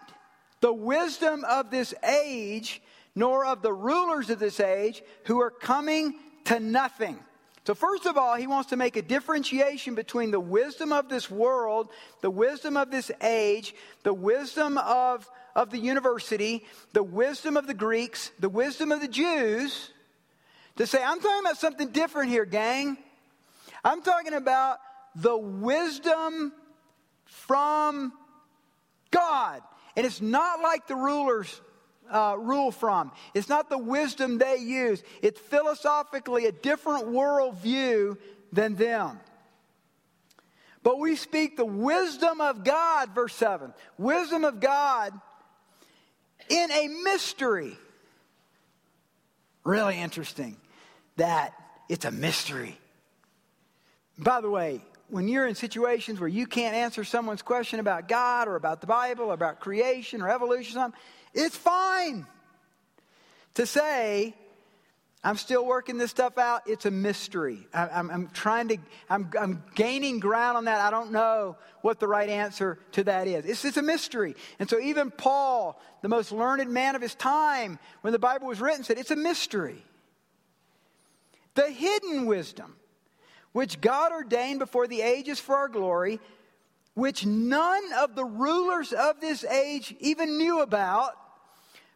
the 0.61 0.73
wisdom 0.73 1.45
of 1.45 1.71
this 1.71 1.95
age 2.05 2.83
nor 3.15 3.45
of 3.45 3.63
the 3.63 3.73
rulers 3.73 4.31
of 4.31 4.39
this 4.39 4.61
age 4.61 5.03
who 5.25 5.41
are 5.41 5.51
coming 5.51 6.15
to 6.45 6.61
nothing. 6.61 7.19
So, 7.67 7.75
first 7.75 8.07
of 8.07 8.17
all, 8.17 8.37
he 8.37 8.47
wants 8.47 8.71
to 8.71 8.77
make 8.77 8.97
a 8.97 9.03
differentiation 9.03 9.95
between 9.95 10.31
the 10.31 10.41
wisdom 10.41 10.93
of 10.93 11.09
this 11.09 11.31
world, 11.31 11.89
the 12.23 12.31
wisdom 12.31 12.77
of 12.77 12.91
this 12.91 13.11
age, 13.23 13.75
the 14.03 14.15
wisdom 14.15 14.79
of, 14.79 15.29
of 15.55 15.71
the 15.71 15.79
university, 15.79 16.65
the 16.95 17.03
wisdom 17.03 17.57
of 17.57 17.67
the 17.67 17.75
Greeks, 17.75 18.31
the 18.41 18.49
wisdom 18.49 18.91
of 18.93 19.01
the 19.01 19.09
Jews, 19.09 19.91
to 20.77 20.87
say, 20.87 21.03
I'm 21.03 21.21
talking 21.21 21.41
about 21.41 21.59
something 21.59 21.91
different 21.91 22.31
here, 22.31 22.47
gang. 22.47 22.97
I'm 23.85 24.03
talking 24.03 24.35
about 24.35 24.79
the 25.15 25.37
wisdom 25.37 26.53
from 27.27 28.13
God. 29.11 29.61
And 29.97 30.07
it's 30.07 30.21
not 30.21 30.61
like 30.61 30.87
the 30.87 30.97
rulers 30.97 31.61
uh, 32.11 32.37
rule 32.39 32.71
from. 32.71 33.13
It's 33.35 33.49
not 33.49 33.71
the 33.71 33.79
wisdom 33.79 34.39
they 34.39 34.57
use, 34.57 35.03
it's 35.23 35.41
philosophically 35.41 36.47
a 36.47 36.53
different 36.53 37.07
worldview 37.07 38.17
than 38.53 38.77
them. 38.77 39.21
But 40.83 40.99
we 40.99 41.17
speak 41.17 41.57
the 41.57 41.65
wisdom 41.65 42.41
of 42.41 42.65
God, 42.65 43.15
verse 43.15 43.35
7. 43.35 43.75
Wisdom 43.99 44.45
of 44.45 44.61
God 44.61 45.13
in 46.49 46.71
a 46.71 46.89
mystery. 47.05 47.77
Really 49.63 49.99
interesting 49.99 50.57
that 51.17 51.53
it's 51.91 52.07
a 52.07 52.11
mystery. 52.11 52.79
By 54.17 54.41
the 54.41 54.49
way, 54.49 54.81
when 55.09 55.29
you're 55.29 55.47
in 55.47 55.55
situations 55.55 56.19
where 56.19 56.29
you 56.29 56.47
can't 56.47 56.75
answer 56.75 57.05
someone's 57.05 57.43
question 57.43 57.81
about 57.81 58.09
God 58.09 58.49
or 58.49 58.57
about 58.57 58.81
the 58.81 58.87
Bible 58.87 59.27
or 59.27 59.35
about 59.35 59.61
creation 59.61 60.23
or 60.23 60.31
evolution, 60.31 60.77
or 60.77 60.81
something, 60.81 61.01
it's 61.35 61.57
fine 61.57 62.27
to 63.55 63.67
say, 63.67 64.35
I'm 65.23 65.37
still 65.37 65.67
working 65.67 65.99
this 65.99 66.11
stuff 66.11 66.39
out. 66.39 66.63
It's 66.67 66.87
a 66.87 66.91
mystery. 66.91 67.67
I, 67.75 68.01
am 68.01 68.31
trying 68.33 68.69
to, 68.69 68.79
I'm, 69.11 69.31
I'm, 69.39 69.63
gaining 69.75 70.19
ground 70.19 70.57
on 70.57 70.65
that. 70.65 70.81
I 70.81 70.91
don't 70.91 71.13
know 71.13 71.57
what 71.83 72.01
the 72.01 72.09
right 72.09 72.29
answer 72.29 72.79
to 72.93 73.05
that 73.05 73.27
is. 73.27 73.45
It's, 73.45 73.65
it's 73.67 73.77
a 73.77 73.83
mystery. 73.83 74.35
And 74.59 74.69
so 74.71 74.81
even 74.81 75.11
Paul, 75.11 75.81
the 76.01 76.09
most 76.09 76.33
learned 76.33 76.71
man 76.71 76.97
of 76.97 77.03
his 77.03 77.15
time, 77.15 77.79
when 78.01 78.15
the 78.15 78.19
Bible 78.19 78.47
was 78.47 78.63
written, 78.63 78.83
said 78.83 78.97
it's 78.97 79.11
a 79.11 79.17
mystery. 79.17 79.85
The 81.55 81.69
hidden 81.69 82.25
wisdom, 82.25 82.77
which 83.53 83.81
God 83.83 84.13
ordained 84.13 84.59
before 84.59 84.87
the 84.87 85.03
ages 85.03 85.39
for 85.39 85.55
our 85.55 85.69
glory, 85.69 86.19
which 87.01 87.25
none 87.25 87.83
of 87.99 88.15
the 88.15 88.25
rulers 88.25 88.93
of 88.93 89.23
this 89.23 89.43
age 89.45 89.95
even 90.01 90.37
knew 90.37 90.61
about. 90.61 91.13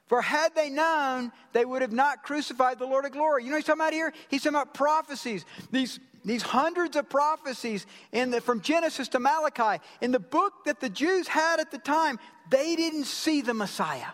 For 0.06 0.22
had 0.22 0.54
they 0.54 0.70
known, 0.70 1.30
they 1.52 1.66
would 1.66 1.82
have 1.82 1.92
not 1.92 2.22
crucified 2.22 2.78
the 2.78 2.86
Lord 2.86 3.04
of 3.04 3.12
glory. 3.12 3.44
You 3.44 3.50
know 3.50 3.56
he's 3.56 3.66
talking 3.66 3.82
about 3.82 3.92
here? 3.92 4.14
He's 4.30 4.44
talking 4.44 4.56
about 4.56 4.72
prophecies. 4.72 5.44
These, 5.70 6.00
these 6.24 6.40
hundreds 6.40 6.96
of 6.96 7.10
prophecies 7.10 7.86
in 8.12 8.30
the, 8.30 8.40
from 8.40 8.62
Genesis 8.62 9.08
to 9.08 9.18
Malachi. 9.18 9.82
In 10.00 10.10
the 10.10 10.20
book 10.20 10.64
that 10.64 10.80
the 10.80 10.88
Jews 10.88 11.28
had 11.28 11.60
at 11.60 11.70
the 11.70 11.76
time, 11.76 12.18
they 12.48 12.74
didn't 12.74 13.04
see 13.04 13.42
the 13.42 13.52
Messiah. 13.52 14.12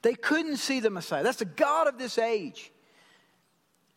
They 0.00 0.14
couldn't 0.14 0.56
see 0.56 0.80
the 0.80 0.88
Messiah. 0.88 1.22
That's 1.22 1.40
the 1.40 1.44
God 1.44 1.88
of 1.88 1.98
this 1.98 2.16
age. 2.16 2.72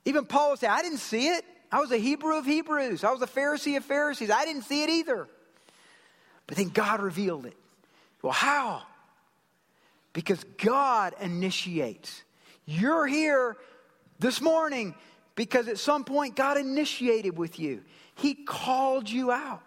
Even 0.04 0.26
Paul 0.26 0.50
would 0.50 0.60
say, 0.60 0.68
I 0.68 0.82
didn't 0.82 0.98
see 0.98 1.30
it. 1.30 1.46
I 1.74 1.80
was 1.80 1.92
a 1.92 1.98
Hebrew 1.98 2.38
of 2.38 2.46
Hebrews. 2.46 3.04
I 3.04 3.10
was 3.10 3.24
a 3.24 3.28
Pharisee 3.28 3.76
of 3.78 3.84
Pharisees. 3.84 4.30
I 4.30 4.46
didn't 4.46 4.62
see 4.62 4.84
it 4.84 4.92
either. 4.92 5.28
But 6.46 6.56
then 6.56 6.70
God 6.70 7.02
revealed 7.02 7.48
it. 7.48 7.58
Well, 8.22 8.32
how? 8.32 8.84
Because 10.14 10.44
God 10.60 11.16
initiates. 11.20 12.22
You're 12.68 13.08
here 13.08 13.58
this 14.20 14.40
morning 14.40 14.94
because 15.34 15.68
at 15.68 15.80
some 15.80 16.04
point 16.04 16.36
God 16.36 16.60
initiated 16.60 17.36
with 17.36 17.60
you. 17.60 17.82
He 18.14 18.36
called 18.36 19.10
you 19.10 19.32
out. 19.32 19.64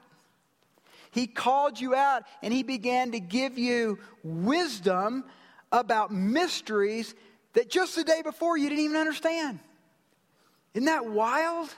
He 1.10 1.26
called 1.26 1.80
you 1.80 1.96
out 1.96 2.22
and 2.40 2.54
He 2.54 2.62
began 2.62 3.10
to 3.12 3.20
give 3.20 3.58
you 3.58 3.98
wisdom 4.22 5.24
about 5.72 6.12
mysteries 6.12 7.16
that 7.54 7.68
just 7.68 7.96
the 7.96 8.04
day 8.04 8.22
before 8.22 8.56
you 8.56 8.68
didn't 8.68 8.84
even 8.84 8.96
understand. 8.96 9.58
Isn't 10.72 10.86
that 10.86 11.04
wild? 11.04 11.74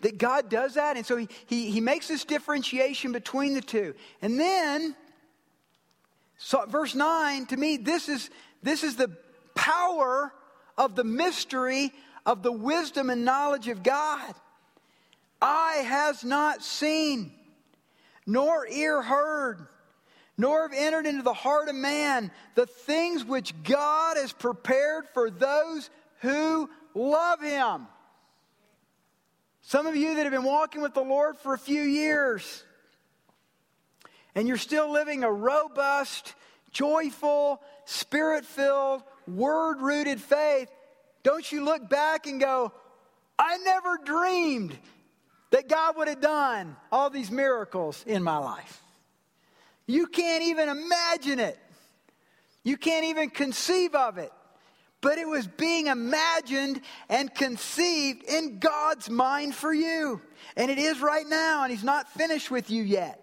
That 0.00 0.18
God 0.18 0.48
does 0.48 0.74
that. 0.74 0.96
And 0.96 1.04
so 1.04 1.16
he, 1.16 1.28
he, 1.46 1.70
he 1.70 1.80
makes 1.80 2.08
this 2.08 2.24
differentiation 2.24 3.12
between 3.12 3.54
the 3.54 3.60
two. 3.60 3.94
And 4.22 4.38
then, 4.38 4.94
so 6.36 6.64
verse 6.66 6.94
9, 6.94 7.46
to 7.46 7.56
me, 7.56 7.76
this 7.76 8.08
is, 8.08 8.30
this 8.62 8.84
is 8.84 8.96
the 8.96 9.10
power 9.54 10.32
of 10.76 10.94
the 10.94 11.04
mystery 11.04 11.92
of 12.24 12.42
the 12.42 12.52
wisdom 12.52 13.10
and 13.10 13.24
knowledge 13.24 13.68
of 13.68 13.82
God. 13.82 14.34
Eye 15.42 15.82
has 15.86 16.24
not 16.24 16.62
seen, 16.62 17.32
nor 18.26 18.66
ear 18.68 19.02
heard, 19.02 19.66
nor 20.36 20.62
have 20.62 20.76
entered 20.76 21.06
into 21.06 21.22
the 21.22 21.32
heart 21.32 21.68
of 21.68 21.74
man 21.74 22.30
the 22.54 22.66
things 22.66 23.24
which 23.24 23.54
God 23.64 24.16
has 24.16 24.32
prepared 24.32 25.06
for 25.12 25.30
those 25.30 25.90
who 26.20 26.70
love 26.94 27.40
him. 27.40 27.88
Some 29.68 29.86
of 29.86 29.94
you 29.94 30.14
that 30.14 30.22
have 30.22 30.32
been 30.32 30.44
walking 30.44 30.80
with 30.80 30.94
the 30.94 31.02
Lord 31.02 31.36
for 31.36 31.52
a 31.52 31.58
few 31.58 31.82
years, 31.82 32.64
and 34.34 34.48
you're 34.48 34.56
still 34.56 34.90
living 34.90 35.24
a 35.24 35.30
robust, 35.30 36.32
joyful, 36.70 37.60
spirit 37.84 38.46
filled, 38.46 39.02
word 39.26 39.82
rooted 39.82 40.22
faith, 40.22 40.70
don't 41.22 41.52
you 41.52 41.66
look 41.66 41.86
back 41.86 42.26
and 42.26 42.40
go, 42.40 42.72
I 43.38 43.58
never 43.58 43.98
dreamed 44.02 44.74
that 45.50 45.68
God 45.68 45.98
would 45.98 46.08
have 46.08 46.22
done 46.22 46.74
all 46.90 47.10
these 47.10 47.30
miracles 47.30 48.02
in 48.06 48.22
my 48.22 48.38
life. 48.38 48.82
You 49.86 50.06
can't 50.06 50.44
even 50.44 50.70
imagine 50.70 51.40
it. 51.40 51.58
You 52.64 52.78
can't 52.78 53.04
even 53.04 53.28
conceive 53.28 53.94
of 53.94 54.16
it 54.16 54.32
but 55.00 55.18
it 55.18 55.28
was 55.28 55.46
being 55.46 55.86
imagined 55.86 56.80
and 57.08 57.32
conceived 57.34 58.24
in 58.24 58.58
God's 58.58 59.08
mind 59.08 59.54
for 59.54 59.72
you. 59.72 60.20
And 60.56 60.70
it 60.70 60.78
is 60.78 61.00
right 61.00 61.26
now, 61.26 61.62
and 61.62 61.70
He's 61.70 61.84
not 61.84 62.10
finished 62.10 62.50
with 62.50 62.70
you 62.70 62.82
yet. 62.82 63.20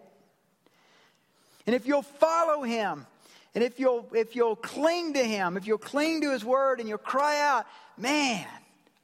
And 1.67 1.75
if 1.75 1.85
you'll 1.85 2.01
follow 2.01 2.63
Him, 2.63 3.05
and 3.53 3.63
if 3.63 3.79
you'll, 3.79 4.07
if 4.13 4.35
you'll 4.35 4.55
cling 4.55 5.13
to 5.13 5.23
Him, 5.23 5.57
if 5.57 5.67
you'll 5.67 5.77
cling 5.77 6.21
to 6.21 6.31
His 6.31 6.45
Word, 6.45 6.79
and 6.79 6.87
you'll 6.87 6.97
cry 6.97 7.41
out, 7.41 7.65
man, 7.97 8.45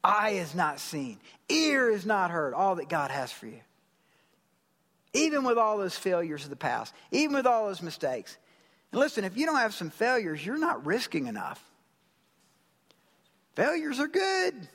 eye 0.03 0.31
is 0.31 0.55
not 0.55 0.79
seen, 0.79 1.17
ear 1.49 1.89
is 1.89 2.05
not 2.05 2.31
heard, 2.31 2.53
all 2.53 2.75
that 2.75 2.87
God 2.87 3.11
has 3.11 3.31
for 3.31 3.47
you. 3.47 3.59
Even 5.13 5.43
with 5.43 5.57
all 5.57 5.77
those 5.77 5.97
failures 5.97 6.45
of 6.45 6.49
the 6.49 6.55
past, 6.55 6.93
even 7.11 7.35
with 7.35 7.45
all 7.45 7.67
those 7.67 7.81
mistakes. 7.81 8.37
And 8.93 8.99
listen, 9.01 9.25
if 9.25 9.35
you 9.35 9.45
don't 9.45 9.57
have 9.57 9.73
some 9.73 9.89
failures, 9.89 10.45
you're 10.45 10.57
not 10.57 10.85
risking 10.85 11.27
enough. 11.27 11.61
Failures 13.55 13.99
are 13.99 14.07
good. 14.07 14.67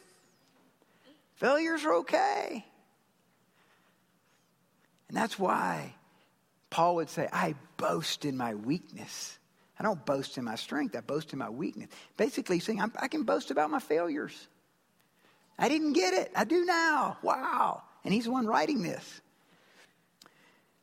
Failures 1.37 1.85
are 1.85 1.95
okay. 1.97 2.65
And 5.09 5.17
that's 5.17 5.39
why 5.39 5.95
Paul 6.71 6.97
would 6.97 7.11
say, 7.11 7.29
I 7.33 7.55
boast 7.77 8.25
in 8.25 8.37
my 8.37 8.55
weakness. 8.55 9.39
I 9.79 9.83
don't 9.83 10.05
boast 10.07 10.39
in 10.39 10.45
my 10.45 10.57
strength, 10.57 10.97
I 10.97 11.01
boast 11.01 11.33
in 11.33 11.39
my 11.39 11.51
weakness. 11.51 11.89
Basically, 12.17 12.61
saying, 12.61 12.81
I 12.99 13.09
can 13.09 13.25
boast 13.25 13.51
about 13.51 13.71
my 13.71 13.79
failures. 13.79 14.49
I 15.59 15.69
didn't 15.69 15.93
get 15.93 16.15
it. 16.15 16.31
I 16.35 16.45
do 16.45 16.65
now. 16.65 17.19
Wow. 17.23 17.83
And 18.05 18.12
he's 18.12 18.25
the 18.25 18.31
one 18.31 18.47
writing 18.47 18.83
this. 18.83 19.21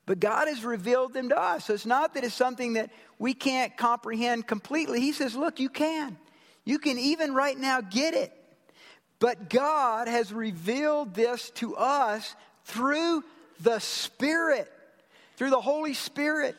But 0.05 0.19
God 0.19 0.47
has 0.47 0.65
revealed 0.65 1.13
them 1.13 1.29
to 1.29 1.39
us. 1.39 1.65
So 1.65 1.73
it's 1.73 1.85
not 1.85 2.15
that 2.15 2.23
it's 2.23 2.35
something 2.35 2.73
that 2.73 2.91
we 3.19 3.33
can't 3.33 3.75
comprehend 3.77 4.47
completely. 4.47 4.99
He 4.99 5.13
says, 5.13 5.35
Look, 5.35 5.59
you 5.59 5.69
can. 5.69 6.17
You 6.65 6.79
can 6.79 6.97
even 6.97 7.33
right 7.33 7.57
now 7.57 7.81
get 7.81 8.13
it. 8.13 8.31
But 9.19 9.49
God 9.49 10.07
has 10.07 10.33
revealed 10.33 11.13
this 11.13 11.49
to 11.51 11.75
us 11.75 12.35
through 12.65 13.23
the 13.59 13.79
Spirit, 13.79 14.71
through 15.37 15.49
the 15.51 15.61
Holy 15.61 15.93
Spirit. 15.93 16.55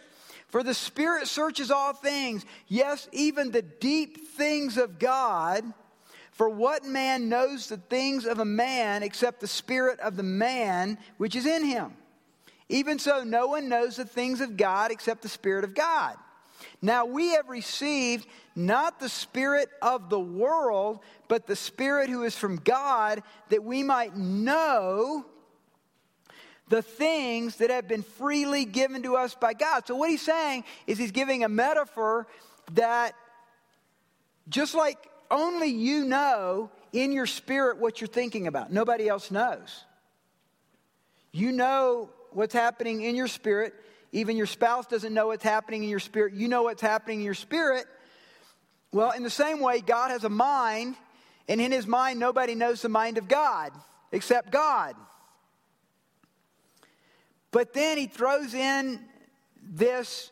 For 0.49 0.63
the 0.63 0.75
Spirit 0.75 1.27
searches 1.27 1.71
all 1.71 1.93
things, 1.93 2.45
yes, 2.69 3.09
even 3.13 3.51
the 3.51 3.63
deep 3.63 4.29
things 4.29 4.77
of 4.77 4.99
God. 4.99 5.65
For 6.33 6.49
what 6.49 6.85
man 6.85 7.29
knows 7.29 7.69
the 7.69 7.77
things 7.77 8.25
of 8.25 8.39
a 8.39 8.45
man 8.45 9.03
except 9.03 9.41
the 9.41 9.47
Spirit 9.47 10.01
of 10.01 10.17
the 10.17 10.23
man 10.23 10.99
which 11.17 11.37
is 11.37 11.47
in 11.47 11.65
him? 11.65 11.93
Even 12.69 12.99
so, 12.99 13.25
no 13.25 13.47
one 13.47 13.69
knows 13.69 13.97
the 13.97 14.05
things 14.05 14.41
of 14.41 14.57
God 14.57 14.91
except 14.91 15.23
the 15.23 15.29
Spirit 15.29 15.65
of 15.65 15.75
God. 15.75 16.17
Now 16.85 17.07
we 17.07 17.31
have 17.31 17.49
received 17.49 18.27
not 18.55 19.01
the 19.01 19.09
Spirit 19.09 19.71
of 19.81 20.11
the 20.11 20.21
world, 20.21 21.01
but 21.29 21.47
the 21.47 21.57
Spirit 21.57 22.11
who 22.11 22.25
is 22.25 22.37
from 22.37 22.57
God, 22.57 23.23
that 23.49 23.65
we 23.65 23.83
might 23.83 24.15
know 24.15 25.25
the 26.69 26.83
things 26.83 27.57
that 27.57 27.71
have 27.71 27.89
been 27.89 28.03
freely 28.03 28.67
given 28.67 29.03
to 29.05 29.17
us 29.17 29.35
by 29.35 29.55
God. 29.55 29.87
So, 29.87 29.97
what 29.97 30.11
he's 30.11 30.21
saying 30.21 30.65
is 30.87 30.99
he's 30.99 31.11
giving 31.11 31.43
a 31.43 31.49
metaphor 31.49 32.27
that 32.75 33.15
just 34.51 34.75
like 34.75 34.99
only 35.31 35.69
you 35.69 36.05
know 36.05 36.71
in 36.93 37.13
your 37.13 37.27
spirit 37.27 37.79
what 37.79 38.03
you're 38.03 38.09
thinking 38.09 38.47
about, 38.47 38.71
nobody 38.71 39.09
else 39.09 39.31
knows. 39.31 39.85
You 41.33 41.51
know 41.51 42.11
what's 42.33 42.53
happening 42.53 43.01
in 43.01 43.17
your 43.17 43.29
spirit. 43.29 43.73
Even 44.15 44.37
your 44.37 44.47
spouse 44.47 44.87
doesn't 44.87 45.13
know 45.13 45.27
what's 45.27 45.43
happening 45.43 45.83
in 45.83 45.91
your 45.91 45.99
spirit. 45.99 46.35
You 46.35 46.47
know 46.47 46.63
what's 46.63 46.81
happening 46.81 47.19
in 47.19 47.25
your 47.25 47.35
spirit. 47.35 47.85
Well, 48.93 49.11
in 49.11 49.25
the 49.25 49.31
same 49.31 49.59
way, 49.59 49.81
God 49.81 50.13
has 50.13 50.23
a 50.23 50.29
mind, 50.29 50.95
and 51.49 51.61
in 51.61 51.73
his 51.73 51.85
mind, 51.85 52.21
nobody 52.21 52.55
knows 52.55 52.81
the 52.81 52.89
mind 52.89 53.19
of 53.19 53.27
God 53.27 53.73
except 54.13 54.53
God. 54.53 54.95
But 57.51 57.73
then 57.73 57.99
he 57.99 58.07
throws 58.07 58.55
in 58.55 59.01
this 59.61 60.31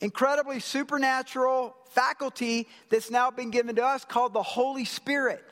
incredibly 0.00 0.60
supernatural 0.60 1.74
faculty 1.90 2.68
that's 2.90 3.10
now 3.10 3.32
been 3.32 3.50
given 3.50 3.74
to 3.74 3.84
us 3.84 4.04
called 4.04 4.34
the 4.34 4.42
Holy 4.42 4.84
Spirit. 4.84 5.44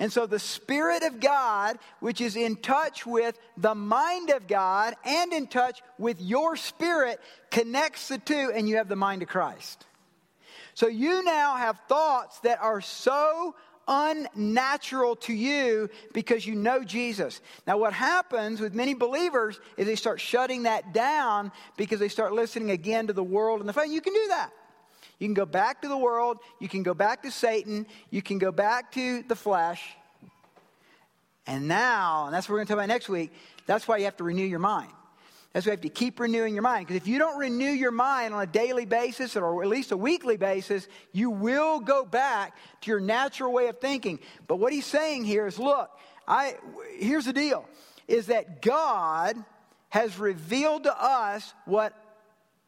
And 0.00 0.10
so 0.10 0.24
the 0.26 0.38
Spirit 0.38 1.02
of 1.02 1.20
God, 1.20 1.78
which 2.00 2.22
is 2.22 2.34
in 2.34 2.56
touch 2.56 3.04
with 3.04 3.38
the 3.58 3.74
mind 3.74 4.30
of 4.30 4.48
God 4.48 4.94
and 5.04 5.30
in 5.30 5.46
touch 5.46 5.82
with 5.98 6.22
your 6.22 6.56
spirit, 6.56 7.20
connects 7.50 8.08
the 8.08 8.16
two, 8.16 8.50
and 8.54 8.66
you 8.66 8.76
have 8.76 8.88
the 8.88 8.96
mind 8.96 9.20
of 9.20 9.28
Christ. 9.28 9.84
So 10.72 10.88
you 10.88 11.22
now 11.22 11.56
have 11.56 11.78
thoughts 11.86 12.40
that 12.40 12.62
are 12.62 12.80
so 12.80 13.54
unnatural 13.86 15.16
to 15.16 15.34
you 15.34 15.90
because 16.14 16.46
you 16.46 16.54
know 16.54 16.82
Jesus. 16.82 17.42
Now, 17.66 17.76
what 17.76 17.92
happens 17.92 18.58
with 18.58 18.74
many 18.74 18.94
believers 18.94 19.60
is 19.76 19.86
they 19.86 19.96
start 19.96 20.18
shutting 20.18 20.62
that 20.62 20.94
down 20.94 21.52
because 21.76 22.00
they 22.00 22.08
start 22.08 22.32
listening 22.32 22.70
again 22.70 23.08
to 23.08 23.12
the 23.12 23.22
world 23.22 23.60
and 23.60 23.68
the 23.68 23.74
faith. 23.74 23.90
You 23.90 24.00
can 24.00 24.14
do 24.14 24.28
that. 24.28 24.50
You 25.20 25.28
can 25.28 25.34
go 25.34 25.46
back 25.46 25.82
to 25.82 25.88
the 25.88 25.96
world. 25.96 26.38
You 26.58 26.68
can 26.68 26.82
go 26.82 26.94
back 26.94 27.22
to 27.22 27.30
Satan. 27.30 27.86
You 28.10 28.22
can 28.22 28.38
go 28.38 28.50
back 28.50 28.90
to 28.92 29.22
the 29.22 29.36
flesh. 29.36 29.94
And 31.46 31.68
now, 31.68 32.26
and 32.26 32.34
that's 32.34 32.48
what 32.48 32.54
we're 32.54 32.58
going 32.58 32.66
to 32.66 32.72
talk 32.72 32.78
about 32.78 32.88
next 32.88 33.08
week, 33.08 33.32
that's 33.66 33.86
why 33.86 33.98
you 33.98 34.04
have 34.06 34.16
to 34.16 34.24
renew 34.24 34.44
your 34.44 34.58
mind. 34.58 34.90
That's 35.52 35.66
why 35.66 35.70
you 35.70 35.76
have 35.76 35.80
to 35.82 35.88
keep 35.88 36.20
renewing 36.20 36.54
your 36.54 36.62
mind. 36.62 36.86
Because 36.86 37.02
if 37.02 37.08
you 37.08 37.18
don't 37.18 37.38
renew 37.38 37.70
your 37.70 37.90
mind 37.90 38.32
on 38.32 38.42
a 38.42 38.46
daily 38.46 38.86
basis 38.86 39.36
or 39.36 39.62
at 39.62 39.68
least 39.68 39.90
a 39.92 39.96
weekly 39.96 40.36
basis, 40.36 40.88
you 41.12 41.28
will 41.30 41.80
go 41.80 42.04
back 42.04 42.56
to 42.82 42.90
your 42.90 43.00
natural 43.00 43.52
way 43.52 43.66
of 43.66 43.78
thinking. 43.78 44.20
But 44.46 44.56
what 44.56 44.72
he's 44.72 44.86
saying 44.86 45.24
here 45.24 45.46
is 45.46 45.58
look, 45.58 45.90
I, 46.26 46.54
here's 46.98 47.26
the 47.26 47.32
deal 47.32 47.66
is 48.06 48.26
that 48.26 48.62
God 48.62 49.36
has 49.88 50.18
revealed 50.18 50.84
to 50.84 51.02
us 51.02 51.52
what, 51.64 51.92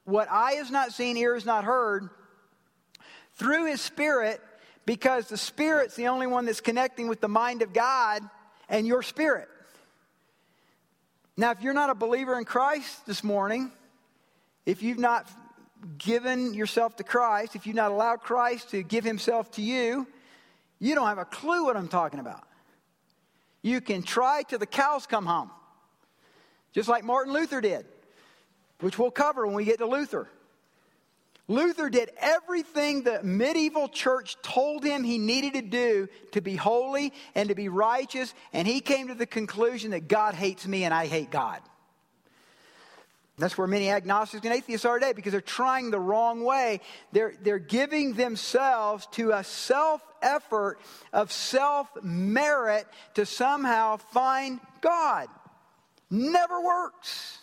what 0.04 0.28
eye 0.30 0.54
has 0.54 0.70
not 0.70 0.92
seen, 0.92 1.16
ear 1.16 1.34
has 1.34 1.46
not 1.46 1.64
heard, 1.64 2.10
through 3.34 3.66
his 3.66 3.80
spirit 3.80 4.40
because 4.86 5.28
the 5.28 5.36
spirit's 5.36 5.94
the 5.96 6.08
only 6.08 6.26
one 6.26 6.46
that's 6.46 6.60
connecting 6.60 7.08
with 7.08 7.20
the 7.20 7.28
mind 7.28 7.62
of 7.62 7.72
God 7.72 8.22
and 8.68 8.86
your 8.86 9.02
spirit. 9.02 9.48
Now, 11.36 11.50
if 11.50 11.62
you're 11.62 11.74
not 11.74 11.90
a 11.90 11.94
believer 11.94 12.38
in 12.38 12.44
Christ 12.44 13.06
this 13.06 13.24
morning, 13.24 13.72
if 14.66 14.82
you've 14.82 14.98
not 14.98 15.28
given 15.98 16.54
yourself 16.54 16.96
to 16.96 17.04
Christ, 17.04 17.56
if 17.56 17.66
you've 17.66 17.76
not 17.76 17.90
allowed 17.90 18.20
Christ 18.20 18.70
to 18.70 18.82
give 18.82 19.04
himself 19.04 19.50
to 19.52 19.62
you, 19.62 20.06
you 20.78 20.94
don't 20.94 21.06
have 21.06 21.18
a 21.18 21.24
clue 21.24 21.64
what 21.64 21.76
I'm 21.76 21.88
talking 21.88 22.20
about. 22.20 22.46
You 23.62 23.80
can 23.80 24.02
try 24.02 24.42
till 24.42 24.58
the 24.58 24.66
cows 24.66 25.06
come 25.06 25.26
home, 25.26 25.50
just 26.72 26.88
like 26.88 27.04
Martin 27.04 27.32
Luther 27.32 27.60
did, 27.60 27.86
which 28.80 28.98
we'll 28.98 29.10
cover 29.10 29.46
when 29.46 29.54
we 29.54 29.64
get 29.64 29.78
to 29.78 29.86
Luther. 29.86 30.28
Luther 31.52 31.90
did 31.90 32.10
everything 32.16 33.02
the 33.02 33.22
medieval 33.22 33.86
church 33.86 34.36
told 34.42 34.82
him 34.82 35.04
he 35.04 35.18
needed 35.18 35.52
to 35.52 35.62
do 35.62 36.08
to 36.32 36.40
be 36.40 36.56
holy 36.56 37.12
and 37.34 37.50
to 37.50 37.54
be 37.54 37.68
righteous, 37.68 38.32
and 38.54 38.66
he 38.66 38.80
came 38.80 39.08
to 39.08 39.14
the 39.14 39.26
conclusion 39.26 39.90
that 39.90 40.08
God 40.08 40.34
hates 40.34 40.66
me 40.66 40.84
and 40.84 40.94
I 40.94 41.06
hate 41.06 41.30
God. 41.30 41.60
That's 43.36 43.58
where 43.58 43.66
many 43.66 43.90
agnostics 43.90 44.44
and 44.44 44.54
atheists 44.54 44.86
are 44.86 44.98
today 44.98 45.12
because 45.12 45.32
they're 45.32 45.40
trying 45.40 45.90
the 45.90 46.00
wrong 46.00 46.42
way. 46.42 46.80
They're, 47.12 47.34
they're 47.42 47.58
giving 47.58 48.14
themselves 48.14 49.06
to 49.12 49.32
a 49.32 49.44
self 49.44 50.02
effort 50.22 50.78
of 51.12 51.30
self 51.32 51.88
merit 52.02 52.86
to 53.14 53.26
somehow 53.26 53.98
find 53.98 54.60
God. 54.80 55.28
Never 56.10 56.62
works. 56.62 57.38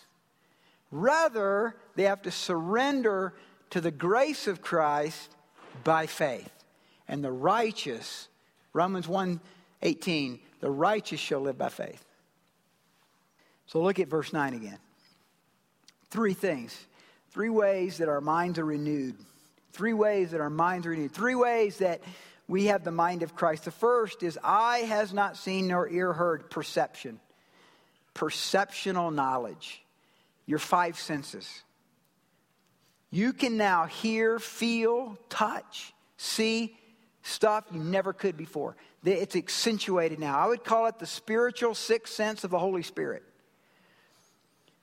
Rather, 0.90 1.76
they 1.94 2.04
have 2.04 2.22
to 2.22 2.30
surrender 2.30 3.34
to 3.70 3.80
the 3.80 3.90
grace 3.90 4.46
of 4.46 4.62
Christ 4.62 5.30
by 5.84 6.06
faith. 6.06 6.50
And 7.08 7.24
the 7.24 7.32
righteous, 7.32 8.28
Romans 8.72 9.08
1 9.08 9.40
18, 9.82 10.38
the 10.60 10.70
righteous 10.70 11.18
shall 11.18 11.40
live 11.40 11.56
by 11.56 11.70
faith. 11.70 12.04
So 13.66 13.80
look 13.80 13.98
at 13.98 14.08
verse 14.08 14.32
9 14.32 14.54
again. 14.54 14.78
Three 16.10 16.34
things, 16.34 16.76
three 17.30 17.48
ways 17.48 17.98
that 17.98 18.08
our 18.08 18.20
minds 18.20 18.58
are 18.58 18.64
renewed. 18.64 19.16
Three 19.72 19.92
ways 19.92 20.32
that 20.32 20.40
our 20.40 20.50
minds 20.50 20.86
are 20.86 20.90
renewed. 20.90 21.12
Three 21.12 21.36
ways 21.36 21.78
that 21.78 22.00
we 22.48 22.66
have 22.66 22.82
the 22.82 22.90
mind 22.90 23.22
of 23.22 23.36
Christ. 23.36 23.64
The 23.64 23.70
first 23.70 24.22
is 24.22 24.38
eye 24.42 24.80
has 24.80 25.14
not 25.14 25.36
seen 25.36 25.68
nor 25.68 25.88
ear 25.88 26.12
heard 26.12 26.50
perception, 26.50 27.20
perceptional 28.12 29.12
knowledge, 29.12 29.82
your 30.46 30.58
five 30.58 30.98
senses. 30.98 31.62
You 33.10 33.32
can 33.32 33.56
now 33.56 33.86
hear, 33.86 34.38
feel, 34.38 35.18
touch, 35.28 35.92
see 36.16 36.76
stuff 37.22 37.64
you 37.72 37.80
never 37.80 38.12
could 38.12 38.36
before. 38.36 38.76
It's 39.04 39.34
accentuated 39.34 40.18
now. 40.18 40.38
I 40.38 40.46
would 40.46 40.64
call 40.64 40.86
it 40.86 40.98
the 40.98 41.06
spiritual 41.06 41.74
sixth 41.74 42.14
sense 42.14 42.44
of 42.44 42.50
the 42.50 42.58
Holy 42.58 42.82
Spirit. 42.82 43.22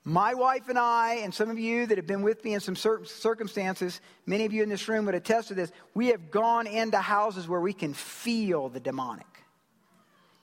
My 0.04 0.34
wife 0.36 0.70
and 0.70 0.80
I, 0.80 1.16
and 1.16 1.34
some 1.34 1.50
of 1.50 1.60
you 1.60 1.86
that 1.86 1.98
have 1.98 2.08
been 2.08 2.22
with 2.22 2.44
me 2.46 2.54
in 2.54 2.62
some 2.62 2.78
certain 2.78 3.06
circumstances, 3.06 4.00
many 4.26 4.46
of 4.46 4.54
you 4.54 4.64
in 4.64 4.70
this 4.70 4.88
room 4.88 5.06
would 5.06 5.16
attest 5.16 5.50
to 5.50 5.54
this. 5.54 5.72
We 5.94 6.08
have 6.08 6.32
gone 6.32 6.66
into 6.66 6.98
houses 6.98 7.48
where 7.48 7.60
we 7.60 7.74
can 7.74 7.94
feel 7.94 8.70
the 8.70 8.80
demonic. 8.80 9.28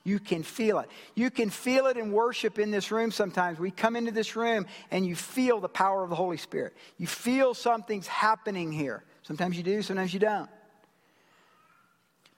You 0.05 0.19
can 0.19 0.43
feel 0.43 0.81
it. 0.81 0.91
You 1.15 1.31
can 1.31 1.49
feel 1.49 1.87
it 1.87 1.97
in 1.97 2.13
worship 2.13 2.59
in 2.59 2.71
this 2.71 2.91
room 2.91 3.11
sometimes. 3.11 3.59
We 3.59 3.71
come 3.71 3.97
into 3.97 4.13
this 4.13 4.37
room 4.37 4.67
and 4.91 5.07
you 5.07 5.17
feel 5.17 5.61
the 5.61 5.69
power 5.69 6.05
of 6.05 6.11
the 6.11 6.17
Holy 6.17 6.37
Spirit. 6.37 6.75
You 6.99 7.07
feel 7.07 7.55
something's 7.55 8.07
happening 8.07 8.71
here. 8.71 9.03
Sometimes 9.23 9.57
you 9.57 9.63
do, 9.63 9.81
sometimes 9.81 10.13
you 10.13 10.21
don't. 10.21 10.51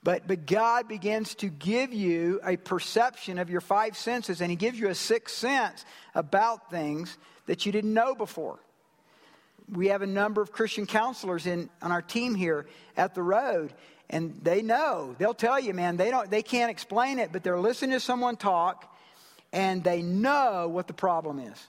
But, 0.05 0.29
but 0.29 0.47
God 0.47 0.87
begins 0.87 1.35
to 1.37 1.49
give 1.49 1.93
you 1.93 2.39
a 2.45 2.57
perception 2.57 3.41
of 3.41 3.51
your 3.51 3.61
five 3.61 3.97
senses, 3.97 4.41
and 4.41 4.49
He 4.49 4.57
gives 4.57 4.79
you 4.79 4.89
a 4.89 4.95
sixth 4.95 5.35
sense 5.35 5.85
about 6.15 6.71
things 6.71 7.19
that 7.47 7.67
you 7.67 7.73
didn't 7.73 7.93
know 7.93 8.15
before. 8.15 8.61
We 9.69 9.89
have 9.89 10.03
a 10.03 10.07
number 10.07 10.41
of 10.41 10.53
Christian 10.53 10.87
counselors 10.87 11.47
in, 11.47 11.69
on 11.83 11.91
our 11.91 12.03
team 12.03 12.37
here 12.37 12.67
at 12.97 13.17
the 13.17 13.23
road, 13.23 13.73
and 14.11 14.39
they 14.43 14.63
know. 14.63 15.15
They'll 15.19 15.35
tell 15.35 15.59
you, 15.59 15.75
man, 15.75 15.97
they, 15.97 16.11
don't, 16.11 16.31
they 16.31 16.43
can't 16.43 16.71
explain 16.71 17.19
it, 17.19 17.33
but 17.33 17.43
they're 17.43 17.59
listening 17.59 17.93
to 17.93 18.01
someone 18.01 18.37
talk, 18.37 18.93
and 19.53 19.83
they 19.83 20.03
know 20.03 20.69
what 20.69 20.87
the 20.87 20.93
problem 20.93 21.39
is. 21.39 21.67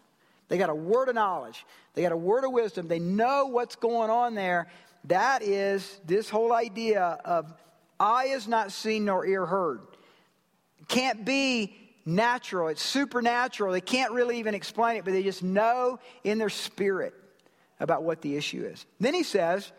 They 0.50 0.58
got 0.58 0.69
a 0.69 0.76
word 0.76 1.10
of 1.10 1.15
knowledge, 1.15 1.65
they 1.93 2.02
got 2.02 2.12
a 2.12 2.17
word 2.17 2.45
of 2.45 2.52
wisdom, 2.52 2.88
they 2.88 3.00
know 3.00 3.47
what's 3.47 3.76
going 3.76 4.10
on 4.10 4.36
there. 4.36 4.67
That 5.06 5.41
is 5.41 6.00
this 6.06 6.30
whole 6.30 6.54
idea 6.54 7.02
of 7.02 7.52
eye 8.00 8.28
is 8.28 8.47
not 8.47 8.71
seen 8.71 9.06
nor 9.06 9.26
ear 9.26 9.45
heard. 9.45 9.82
Can't 10.88 11.26
be 11.26 11.76
natural, 12.06 12.69
it's 12.69 12.82
supernatural. 12.82 13.73
They 13.73 13.82
can't 13.82 14.13
really 14.13 14.39
even 14.39 14.54
explain 14.54 14.97
it, 14.97 15.06
but 15.06 15.12
they 15.12 15.23
just 15.23 15.43
know 15.43 16.00
in 16.23 16.38
their 16.38 16.50
spirit 16.50 17.13
about 17.80 18.04
what 18.04 18.21
the 18.21 18.36
issue 18.38 18.63
is. 18.63 18.86
Then 19.00 19.13
he 19.13 19.23
says, 19.23 19.71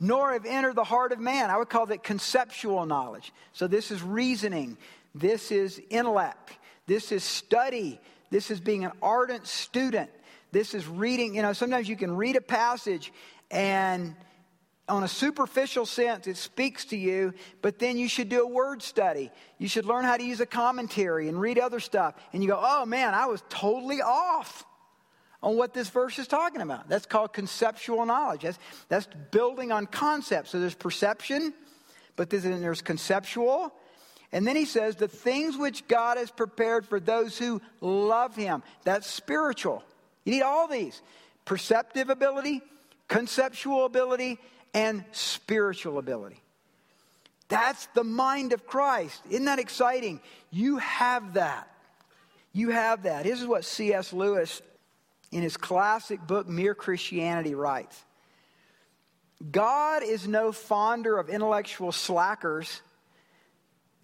nor 0.00 0.32
have 0.32 0.46
entered 0.46 0.74
the 0.74 0.84
heart 0.84 1.12
of 1.12 1.20
man. 1.20 1.50
I 1.50 1.58
would 1.58 1.68
call 1.68 1.86
that 1.86 2.02
conceptual 2.02 2.86
knowledge. 2.86 3.32
So 3.52 3.66
this 3.66 3.90
is 3.90 4.02
reasoning, 4.02 4.78
this 5.14 5.52
is 5.52 5.80
intellect, 5.90 6.56
this 6.86 7.12
is 7.12 7.22
study, 7.22 8.00
this 8.30 8.50
is 8.50 8.60
being 8.60 8.84
an 8.84 8.92
ardent 9.02 9.46
student, 9.46 10.10
this 10.50 10.74
is 10.74 10.88
reading. 10.88 11.34
You 11.34 11.42
know, 11.42 11.52
sometimes 11.52 11.88
you 11.88 11.96
can 11.96 12.16
read 12.16 12.36
a 12.36 12.40
passage 12.40 13.12
and 13.50 14.16
on 14.88 15.04
a 15.04 15.08
superficial 15.08 15.86
sense, 15.86 16.26
it 16.26 16.36
speaks 16.36 16.86
to 16.86 16.96
you, 16.96 17.32
but 17.62 17.78
then 17.78 17.96
you 17.96 18.08
should 18.08 18.28
do 18.28 18.42
a 18.42 18.46
word 18.46 18.82
study. 18.82 19.30
You 19.58 19.68
should 19.68 19.84
learn 19.84 20.04
how 20.04 20.16
to 20.16 20.22
use 20.24 20.40
a 20.40 20.46
commentary 20.46 21.28
and 21.28 21.40
read 21.40 21.58
other 21.58 21.78
stuff. 21.78 22.14
And 22.32 22.42
you 22.42 22.48
go, 22.48 22.60
oh 22.60 22.84
man, 22.84 23.14
I 23.14 23.26
was 23.26 23.42
totally 23.48 24.02
off 24.02 24.64
on 25.42 25.56
what 25.56 25.72
this 25.74 25.88
verse 25.88 26.18
is 26.18 26.26
talking 26.26 26.60
about. 26.60 26.88
That's 26.88 27.06
called 27.06 27.32
conceptual 27.32 28.04
knowledge. 28.04 28.42
That's, 28.42 28.58
that's 28.88 29.08
building 29.30 29.72
on 29.72 29.86
concepts. 29.86 30.50
So 30.50 30.60
there's 30.60 30.74
perception, 30.74 31.54
but 32.16 32.30
then 32.30 32.60
there's 32.60 32.82
conceptual. 32.82 33.72
And 34.32 34.46
then 34.46 34.56
he 34.56 34.64
says, 34.64 34.96
the 34.96 35.08
things 35.08 35.56
which 35.56 35.88
God 35.88 36.18
has 36.18 36.30
prepared 36.30 36.86
for 36.86 37.00
those 37.00 37.38
who 37.38 37.60
love 37.80 38.36
him. 38.36 38.62
That's 38.84 39.06
spiritual. 39.06 39.82
You 40.24 40.32
need 40.32 40.42
all 40.42 40.68
these 40.68 41.00
perceptive 41.44 42.10
ability, 42.10 42.62
conceptual 43.08 43.86
ability, 43.86 44.38
and 44.72 45.04
spiritual 45.12 45.98
ability. 45.98 46.40
That's 47.48 47.86
the 47.94 48.04
mind 48.04 48.52
of 48.52 48.66
Christ. 48.66 49.20
Isn't 49.28 49.46
that 49.46 49.58
exciting? 49.58 50.20
You 50.52 50.78
have 50.78 51.34
that. 51.34 51.68
You 52.52 52.70
have 52.70 53.02
that. 53.02 53.24
This 53.24 53.40
is 53.40 53.46
what 53.46 53.64
C.S. 53.64 54.12
Lewis, 54.12 54.62
in 55.30 55.42
his 55.42 55.56
classic 55.56 56.26
book, 56.26 56.48
Mere 56.48 56.74
Christianity, 56.74 57.54
writes 57.54 58.02
God 59.50 60.02
is 60.02 60.28
no 60.28 60.52
fonder 60.52 61.18
of 61.18 61.28
intellectual 61.28 61.92
slackers 61.92 62.82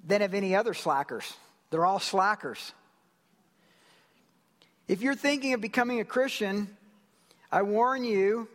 than 0.04 0.22
of 0.22 0.34
any 0.34 0.54
other 0.54 0.72
slackers. 0.72 1.30
They're 1.70 1.84
all 1.84 1.98
slackers. 1.98 2.72
If 4.88 5.02
you're 5.02 5.16
thinking 5.16 5.52
of 5.52 5.60
becoming 5.60 6.00
a 6.00 6.04
Christian, 6.04 6.68
I 7.50 7.62
warn 7.62 8.04
you 8.04 8.48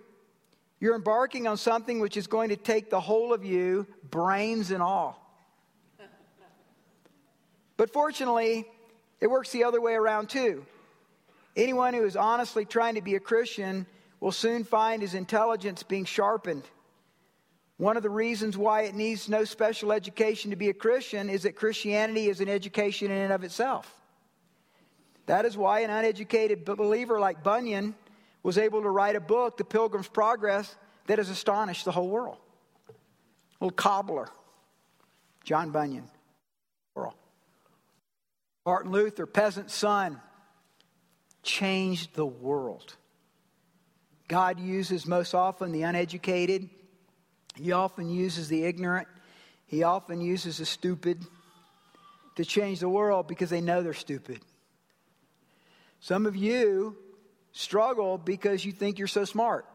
you're 0.81 0.95
embarking 0.95 1.47
on 1.47 1.57
something 1.57 1.99
which 1.99 2.17
is 2.17 2.25
going 2.25 2.49
to 2.49 2.55
take 2.55 2.89
the 2.89 2.99
whole 2.99 3.33
of 3.33 3.45
you, 3.45 3.85
brains 4.09 4.71
and 4.71 4.81
all. 4.81 5.17
But 7.77 7.93
fortunately, 7.93 8.65
it 9.19 9.27
works 9.27 9.51
the 9.51 9.63
other 9.63 9.79
way 9.79 9.93
around 9.93 10.29
too. 10.29 10.65
Anyone 11.55 11.93
who 11.93 12.05
is 12.05 12.15
honestly 12.15 12.65
trying 12.65 12.95
to 12.95 13.01
be 13.01 13.15
a 13.15 13.19
Christian 13.19 13.85
will 14.19 14.31
soon 14.31 14.63
find 14.63 15.01
his 15.01 15.13
intelligence 15.13 15.83
being 15.83 16.05
sharpened. 16.05 16.63
One 17.77 17.97
of 17.97 18.03
the 18.03 18.09
reasons 18.09 18.57
why 18.57 18.83
it 18.83 18.95
needs 18.95 19.27
no 19.27 19.43
special 19.43 19.91
education 19.91 20.51
to 20.51 20.55
be 20.55 20.69
a 20.69 20.73
Christian 20.73 21.29
is 21.29 21.43
that 21.43 21.55
Christianity 21.55 22.29
is 22.29 22.39
an 22.39 22.47
education 22.47 23.09
in 23.11 23.17
and 23.17 23.33
of 23.33 23.43
itself. 23.43 23.91
That 25.25 25.45
is 25.45 25.57
why 25.57 25.79
an 25.81 25.89
uneducated 25.89 26.63
believer 26.63 27.19
like 27.19 27.43
Bunyan 27.43 27.95
was 28.43 28.57
able 28.57 28.81
to 28.83 28.89
write 28.89 29.15
a 29.15 29.21
book, 29.21 29.57
The 29.57 29.63
Pilgrim's 29.63 30.07
Progress, 30.07 30.75
that 31.07 31.17
has 31.17 31.29
astonished 31.29 31.85
the 31.85 31.91
whole 31.91 32.09
world. 32.09 32.37
Little 33.59 33.71
cobbler, 33.71 34.29
John 35.43 35.71
Bunyan. 35.71 36.09
Martin 38.65 38.91
Luther, 38.91 39.25
peasant 39.25 39.71
son, 39.71 40.21
changed 41.43 42.15
the 42.15 42.25
world. 42.25 42.95
God 44.27 44.59
uses 44.59 45.05
most 45.05 45.33
often 45.33 45.71
the 45.71 45.83
uneducated, 45.83 46.69
He 47.55 47.71
often 47.71 48.09
uses 48.09 48.47
the 48.47 48.63
ignorant, 48.63 49.07
He 49.67 49.83
often 49.83 50.21
uses 50.21 50.57
the 50.57 50.65
stupid 50.65 51.25
to 52.35 52.45
change 52.45 52.79
the 52.79 52.89
world 52.89 53.27
because 53.27 53.49
they 53.49 53.61
know 53.61 53.83
they're 53.83 53.93
stupid. 53.93 54.39
Some 55.99 56.25
of 56.25 56.35
you 56.35 56.95
struggle 57.51 58.17
because 58.17 58.63
you 58.65 58.71
think 58.71 58.97
you're 58.97 59.07
so 59.07 59.25
smart. 59.25 59.65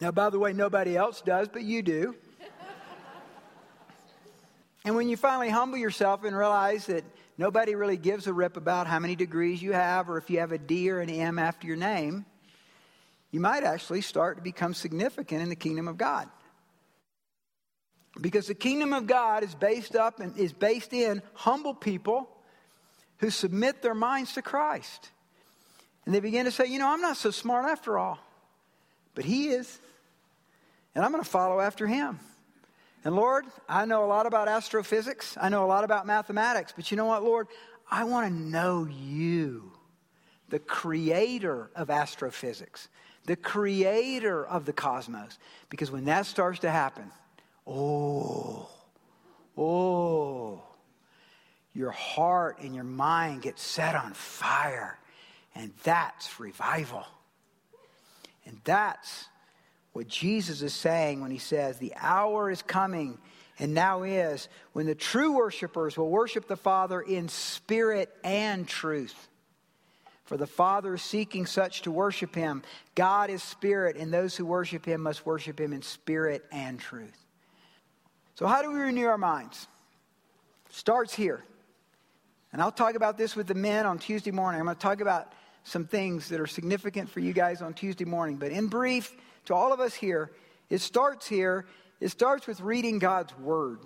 Now, 0.00 0.10
by 0.10 0.30
the 0.30 0.38
way, 0.38 0.52
nobody 0.52 0.96
else 0.96 1.22
does, 1.22 1.48
but 1.48 1.62
you 1.62 1.82
do. 1.82 2.14
And 4.86 4.94
when 4.94 5.08
you 5.08 5.16
finally 5.16 5.50
humble 5.50 5.78
yourself 5.78 6.22
and 6.22 6.38
realize 6.38 6.86
that 6.86 7.02
nobody 7.36 7.74
really 7.74 7.96
gives 7.96 8.28
a 8.28 8.32
rip 8.32 8.56
about 8.56 8.86
how 8.86 9.00
many 9.00 9.16
degrees 9.16 9.60
you 9.60 9.72
have 9.72 10.08
or 10.08 10.16
if 10.16 10.30
you 10.30 10.38
have 10.38 10.52
a 10.52 10.58
D 10.58 10.88
or 10.92 11.00
an 11.00 11.10
M 11.10 11.40
after 11.40 11.66
your 11.66 11.76
name, 11.76 12.24
you 13.32 13.40
might 13.40 13.64
actually 13.64 14.00
start 14.00 14.36
to 14.36 14.44
become 14.44 14.74
significant 14.74 15.42
in 15.42 15.48
the 15.48 15.56
kingdom 15.56 15.88
of 15.88 15.98
God. 15.98 16.28
Because 18.20 18.46
the 18.46 18.54
kingdom 18.54 18.92
of 18.92 19.08
God 19.08 19.42
is 19.42 19.56
based 19.56 19.96
up 19.96 20.20
and 20.20 20.38
is 20.38 20.52
based 20.52 20.92
in 20.92 21.20
humble 21.34 21.74
people 21.74 22.28
who 23.18 23.30
submit 23.30 23.82
their 23.82 23.92
minds 23.92 24.34
to 24.34 24.42
Christ. 24.42 25.10
And 26.04 26.14
they 26.14 26.20
begin 26.20 26.44
to 26.44 26.52
say, 26.52 26.66
you 26.66 26.78
know, 26.78 26.88
I'm 26.88 27.00
not 27.00 27.16
so 27.16 27.32
smart 27.32 27.64
after 27.64 27.98
all, 27.98 28.20
but 29.16 29.24
he 29.24 29.48
is. 29.48 29.80
And 30.94 31.04
I'm 31.04 31.10
going 31.10 31.24
to 31.24 31.28
follow 31.28 31.58
after 31.58 31.88
him. 31.88 32.20
And 33.06 33.14
Lord, 33.14 33.46
I 33.68 33.84
know 33.84 34.04
a 34.04 34.08
lot 34.08 34.26
about 34.26 34.48
astrophysics. 34.48 35.38
I 35.40 35.48
know 35.48 35.64
a 35.64 35.68
lot 35.68 35.84
about 35.84 36.08
mathematics. 36.08 36.72
But 36.74 36.90
you 36.90 36.96
know 36.96 37.04
what, 37.04 37.22
Lord? 37.22 37.46
I 37.88 38.02
want 38.02 38.26
to 38.26 38.34
know 38.34 38.84
you, 38.84 39.70
the 40.48 40.58
creator 40.58 41.70
of 41.76 41.88
astrophysics, 41.88 42.88
the 43.26 43.36
creator 43.36 44.44
of 44.44 44.64
the 44.64 44.72
cosmos. 44.72 45.38
Because 45.70 45.88
when 45.88 46.06
that 46.06 46.26
starts 46.26 46.58
to 46.58 46.68
happen, 46.68 47.12
oh, 47.64 48.68
oh, 49.56 50.64
your 51.74 51.92
heart 51.92 52.58
and 52.60 52.74
your 52.74 52.82
mind 52.82 53.42
get 53.42 53.60
set 53.60 53.94
on 53.94 54.14
fire. 54.14 54.98
And 55.54 55.72
that's 55.84 56.40
revival. 56.40 57.04
And 58.46 58.60
that's 58.64 59.26
what 59.96 60.08
Jesus 60.08 60.60
is 60.60 60.74
saying 60.74 61.22
when 61.22 61.30
he 61.30 61.38
says, 61.38 61.78
The 61.78 61.94
hour 61.96 62.50
is 62.50 62.62
coming 62.62 63.18
and 63.58 63.72
now 63.72 64.02
is 64.02 64.48
when 64.74 64.84
the 64.84 64.94
true 64.94 65.32
worshipers 65.32 65.96
will 65.96 66.10
worship 66.10 66.46
the 66.46 66.56
Father 66.56 67.00
in 67.00 67.28
spirit 67.28 68.14
and 68.22 68.68
truth. 68.68 69.28
For 70.24 70.36
the 70.36 70.46
Father 70.46 70.94
is 70.94 71.02
seeking 71.02 71.46
such 71.46 71.82
to 71.82 71.90
worship 71.90 72.34
him. 72.34 72.62
God 72.94 73.30
is 73.30 73.42
spirit, 73.42 73.96
and 73.96 74.12
those 74.12 74.36
who 74.36 74.44
worship 74.44 74.84
him 74.84 75.00
must 75.00 75.24
worship 75.24 75.58
him 75.58 75.72
in 75.72 75.80
spirit 75.82 76.44
and 76.52 76.78
truth. 76.78 77.16
So, 78.34 78.46
how 78.46 78.60
do 78.60 78.70
we 78.70 78.78
renew 78.78 79.06
our 79.06 79.16
minds? 79.16 79.66
Starts 80.68 81.14
here. 81.14 81.42
And 82.52 82.60
I'll 82.60 82.72
talk 82.72 82.96
about 82.96 83.16
this 83.16 83.34
with 83.34 83.46
the 83.46 83.54
men 83.54 83.86
on 83.86 83.98
Tuesday 83.98 84.30
morning. 84.30 84.60
I'm 84.60 84.66
going 84.66 84.76
to 84.76 84.82
talk 84.82 85.00
about 85.00 85.32
some 85.64 85.86
things 85.86 86.28
that 86.28 86.40
are 86.40 86.46
significant 86.46 87.08
for 87.08 87.20
you 87.20 87.32
guys 87.32 87.62
on 87.62 87.72
Tuesday 87.72 88.04
morning. 88.04 88.36
But 88.36 88.52
in 88.52 88.66
brief, 88.66 89.16
to 89.46 89.54
all 89.54 89.72
of 89.72 89.80
us 89.80 89.94
here, 89.94 90.30
it 90.70 90.80
starts 90.80 91.26
here. 91.26 91.66
It 92.00 92.10
starts 92.10 92.46
with 92.46 92.60
reading 92.60 92.98
God's 92.98 93.36
Word, 93.38 93.78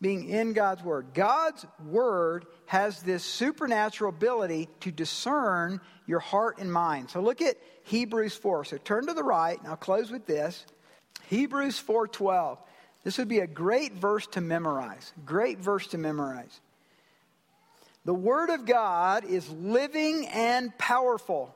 being 0.00 0.28
in 0.28 0.52
God's 0.52 0.82
Word. 0.82 1.08
God's 1.12 1.66
Word 1.84 2.46
has 2.66 3.02
this 3.02 3.24
supernatural 3.24 4.10
ability 4.10 4.68
to 4.80 4.92
discern 4.92 5.80
your 6.06 6.20
heart 6.20 6.58
and 6.58 6.72
mind. 6.72 7.10
So 7.10 7.20
look 7.20 7.42
at 7.42 7.56
Hebrews 7.84 8.36
4. 8.36 8.64
So 8.64 8.76
turn 8.78 9.06
to 9.06 9.14
the 9.14 9.24
right, 9.24 9.58
and 9.58 9.68
I'll 9.68 9.76
close 9.76 10.10
with 10.10 10.26
this. 10.26 10.64
Hebrews 11.28 11.78
4:12. 11.80 12.58
This 13.04 13.18
would 13.18 13.28
be 13.28 13.40
a 13.40 13.46
great 13.46 13.94
verse 13.94 14.26
to 14.28 14.40
memorize. 14.40 15.12
Great 15.24 15.58
verse 15.58 15.88
to 15.88 15.98
memorize. 15.98 16.60
The 18.04 18.14
Word 18.14 18.50
of 18.50 18.66
God 18.66 19.24
is 19.24 19.48
living 19.50 20.26
and 20.28 20.76
powerful 20.78 21.54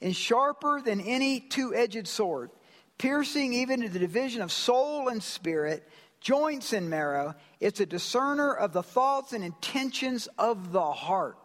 and 0.00 0.14
sharper 0.14 0.80
than 0.84 1.00
any 1.00 1.40
two 1.40 1.74
edged 1.74 2.06
sword, 2.06 2.50
piercing 2.98 3.52
even 3.52 3.82
to 3.82 3.88
the 3.88 3.98
division 3.98 4.42
of 4.42 4.52
soul 4.52 5.08
and 5.08 5.22
spirit, 5.22 5.88
joints 6.20 6.72
and 6.72 6.88
marrow. 6.88 7.34
It's 7.60 7.80
a 7.80 7.86
discerner 7.86 8.54
of 8.54 8.72
the 8.72 8.82
thoughts 8.82 9.32
and 9.32 9.44
intentions 9.44 10.28
of 10.38 10.72
the 10.72 10.90
heart. 10.92 11.36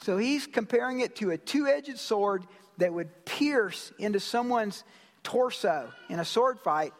So 0.00 0.16
he's 0.16 0.46
comparing 0.46 1.00
it 1.00 1.16
to 1.16 1.30
a 1.30 1.38
two 1.38 1.66
edged 1.66 1.98
sword 1.98 2.44
that 2.78 2.92
would 2.92 3.24
pierce 3.24 3.92
into 3.98 4.20
someone's 4.20 4.84
torso 5.22 5.92
in 6.08 6.20
a 6.20 6.24
sword 6.24 6.60
fight. 6.60 6.92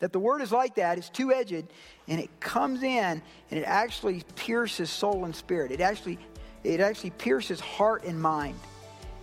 That 0.00 0.12
the 0.12 0.18
word 0.18 0.40
is 0.40 0.50
like 0.50 0.76
that, 0.76 0.98
it's 0.98 1.10
two 1.10 1.32
edged, 1.32 1.66
and 2.08 2.20
it 2.20 2.40
comes 2.40 2.82
in 2.82 3.22
and 3.50 3.60
it 3.60 3.64
actually 3.64 4.22
pierces 4.34 4.90
soul 4.90 5.24
and 5.24 5.36
spirit. 5.36 5.70
It 5.72 5.80
actually, 5.80 6.18
it 6.64 6.80
actually 6.80 7.10
pierces 7.10 7.60
heart 7.60 8.04
and 8.04 8.20
mind. 8.20 8.58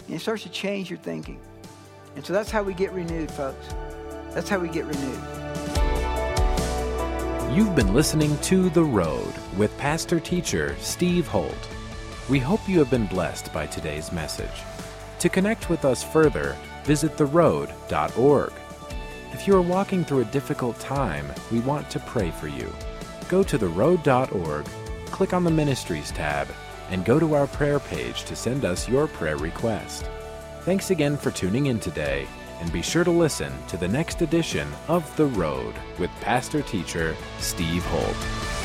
And 0.08 0.16
it 0.16 0.20
starts 0.20 0.44
to 0.44 0.50
change 0.50 0.90
your 0.90 1.00
thinking. 1.00 1.40
And 2.16 2.26
so 2.26 2.34
that's 2.34 2.50
how 2.50 2.64
we 2.64 2.74
get 2.74 2.92
renewed, 2.94 3.30
folks. 3.30 3.68
That's 4.34 4.50
how 4.50 4.60
we 4.60 4.70
get 4.70 4.86
renewed. 4.86 5.20
You've 7.56 7.76
been 7.76 7.94
listening 7.94 8.38
to 8.40 8.70
The 8.70 8.84
Road 8.84 9.34
with 9.58 9.78
pastor 9.78 10.20
teacher 10.20 10.76
Steve 10.80 11.28
Holt. 11.28 11.70
We 12.30 12.40
hope 12.40 12.68
you 12.68 12.80
have 12.80 12.90
been 12.90 13.08
blessed 13.08 13.54
by 13.54 13.68
today's 13.68 14.12
message. 14.12 14.64
To 15.20 15.30
connect 15.30 15.70
with 15.70 15.86
us 15.86 16.04
further, 16.04 16.56
visit 16.84 17.18
theroad.org. 17.18 18.54
If 19.34 19.48
you 19.48 19.56
are 19.56 19.62
walking 19.62 20.04
through 20.04 20.22
a 20.22 20.26
difficult 20.26 20.80
time, 20.80 21.26
we 21.52 21.60
want 21.62 21.90
to 21.90 22.00
pray 22.00 22.32
for 22.32 22.48
you. 22.48 22.72
Go 23.28 23.44
to 23.44 23.58
theroad.org, 23.58 24.66
click 25.08 25.34
on 25.34 25.44
the 25.44 25.52
Ministries 25.52 26.12
tab, 26.12 26.48
and 26.90 27.06
go 27.06 27.20
to 27.20 27.34
our 27.34 27.48
prayer 27.48 27.80
page 27.80 28.24
to 28.24 28.36
send 28.36 28.66
us 28.66 28.88
your 28.88 29.08
prayer 29.08 29.38
request. 29.38 30.10
Thanks 30.62 30.90
again 30.90 31.18
for 31.18 31.32
tuning 31.32 31.68
in 31.68 31.80
today, 31.80 32.28
and 32.60 32.72
be 32.72 32.82
sure 32.82 33.04
to 33.04 33.12
listen 33.12 33.54
to 33.68 33.78
the 33.78 33.88
next 33.88 34.22
edition 34.22 34.68
of 34.88 35.16
The 35.16 35.28
Road 35.28 35.76
with 36.00 36.12
pastor 36.22 36.62
teacher 36.62 37.16
Steve 37.40 37.86
Holt. 37.86 38.57